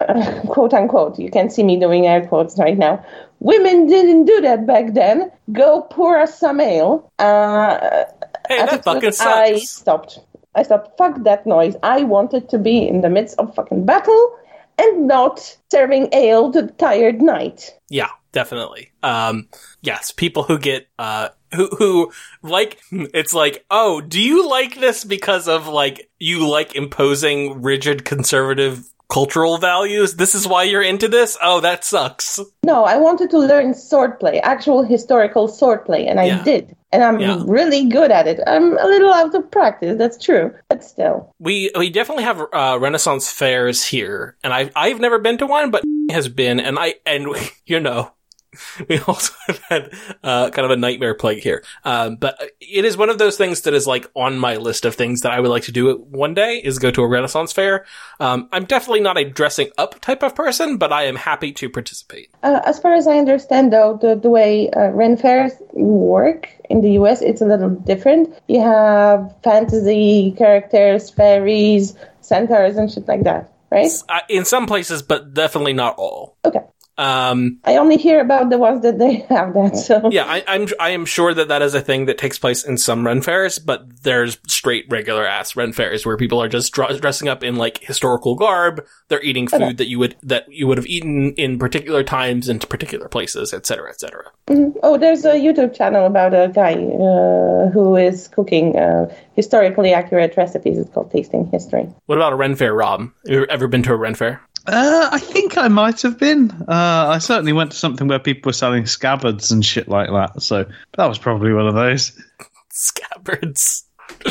[0.00, 3.04] uh, quote unquote, you can see me doing air quotes right now.
[3.40, 5.30] Women didn't do that back then.
[5.52, 7.10] Go pour us some ale.
[7.18, 8.04] Uh,
[8.48, 10.18] Hey, that fucking I stopped.
[10.54, 10.98] I stopped.
[10.98, 11.76] Fuck that noise.
[11.82, 14.36] I wanted to be in the midst of fucking battle
[14.78, 17.74] and not serving ale to the tired knight.
[17.88, 18.90] Yeah, definitely.
[19.02, 19.48] Um,
[19.82, 25.04] yes, people who get, uh, who, who like, it's like, oh, do you like this
[25.04, 30.14] because of like, you like imposing rigid conservative cultural values?
[30.14, 31.36] This is why you're into this?
[31.42, 32.40] Oh, that sucks.
[32.64, 36.42] No, I wanted to learn swordplay, actual historical swordplay, and I Yeah.
[36.42, 36.76] did.
[36.92, 37.42] And I'm Yeah.
[37.46, 38.40] really good at it.
[38.46, 41.34] I'm a little out of practice, that's true, but still.
[41.38, 45.70] We, we definitely have, uh, Renaissance fairs here, and I, I've never been to one,
[45.70, 47.26] but has been, and I, and
[47.66, 48.12] you know,
[48.88, 49.92] we also have had
[50.22, 51.62] uh, kind of a nightmare plague here.
[51.84, 54.94] Um, but it is one of those things that is like on my list of
[54.94, 57.86] things that I would like to do one day is go to a Renaissance fair.
[58.20, 61.68] Um, I'm definitely not a dressing up type of person, but I am happy to
[61.68, 62.30] participate.
[62.42, 66.80] Uh, as far as I understand, though, the, the way uh, Ren fairs work in
[66.80, 68.34] the US, it's a little different.
[68.48, 73.90] You have fantasy characters, fairies, centaurs, and shit like that, right?
[74.08, 76.36] Uh, in some places, but definitely not all.
[76.44, 76.60] Okay.
[76.98, 80.10] Um, I only hear about the ones that they have that, so.
[80.12, 82.76] yeah, I, I'm I am sure that that is a thing that takes place in
[82.76, 87.00] some Ren fairs, but there's straight regular ass Ren fairs where people are just dr-
[87.00, 88.84] dressing up in like historical garb.
[89.08, 89.72] They're eating food Okay.
[89.72, 93.88] that you would that you would have eaten in particular times and particular places, etc.,
[93.88, 94.24] etc.
[94.48, 94.74] Mhm.
[94.82, 100.36] Oh, there's a YouTube channel about a guy uh, who is cooking uh, historically accurate
[100.36, 100.78] recipes.
[100.78, 101.88] It's called Tasting History.
[102.06, 103.00] What about a Ren fair, Rob?
[103.00, 104.42] Have you ever been to a Ren fair?
[104.66, 106.50] Uh, I think I might have been.
[106.68, 110.40] Uh, I certainly went to something where people were selling scabbards and shit like that.
[110.42, 110.66] So
[110.96, 112.12] that was probably one of those.
[112.70, 113.84] Scabbards.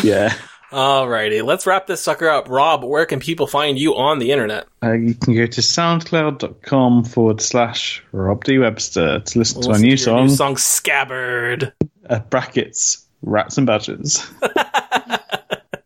[0.04, 0.34] Yeah.
[0.72, 2.48] Alrighty, let's wrap this sucker up.
[2.48, 4.68] Rob, where can people find you on the internet?
[4.82, 8.58] Uh, you can go to soundcloud.com forward slash Rob D.
[8.58, 11.74] Webster to listen to our new your song, song Scabbard.
[12.10, 14.26] uh, brackets, Rats and Badgers.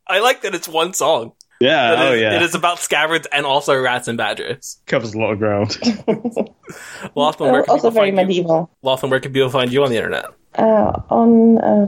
[0.07, 1.33] I like that it's one song.
[1.59, 2.35] Yeah, It oh is- yeah.
[2.35, 4.77] It is about scabbards and also rats and badgers.
[4.87, 5.69] Covers a lot of ground.
[7.15, 8.25] Loethlin, Uh, where can also people very find you?
[8.43, 8.69] medieval.
[8.83, 10.25] Loethlin, where can people find you on the internet?
[10.57, 11.87] Uh, on uh,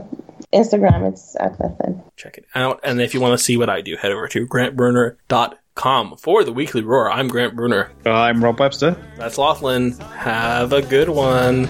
[0.52, 2.02] Instagram, it's at Loethlin.
[2.16, 2.80] Check it out.
[2.82, 6.16] And if you want to see what I do, head over to grantbrunner.com.
[6.16, 7.90] For the Weekly Roar, I'm Grant Brunner.
[8.06, 8.96] I'm Rob Webster.
[9.16, 9.98] That's Loethlin.
[10.14, 11.68] Have a good one.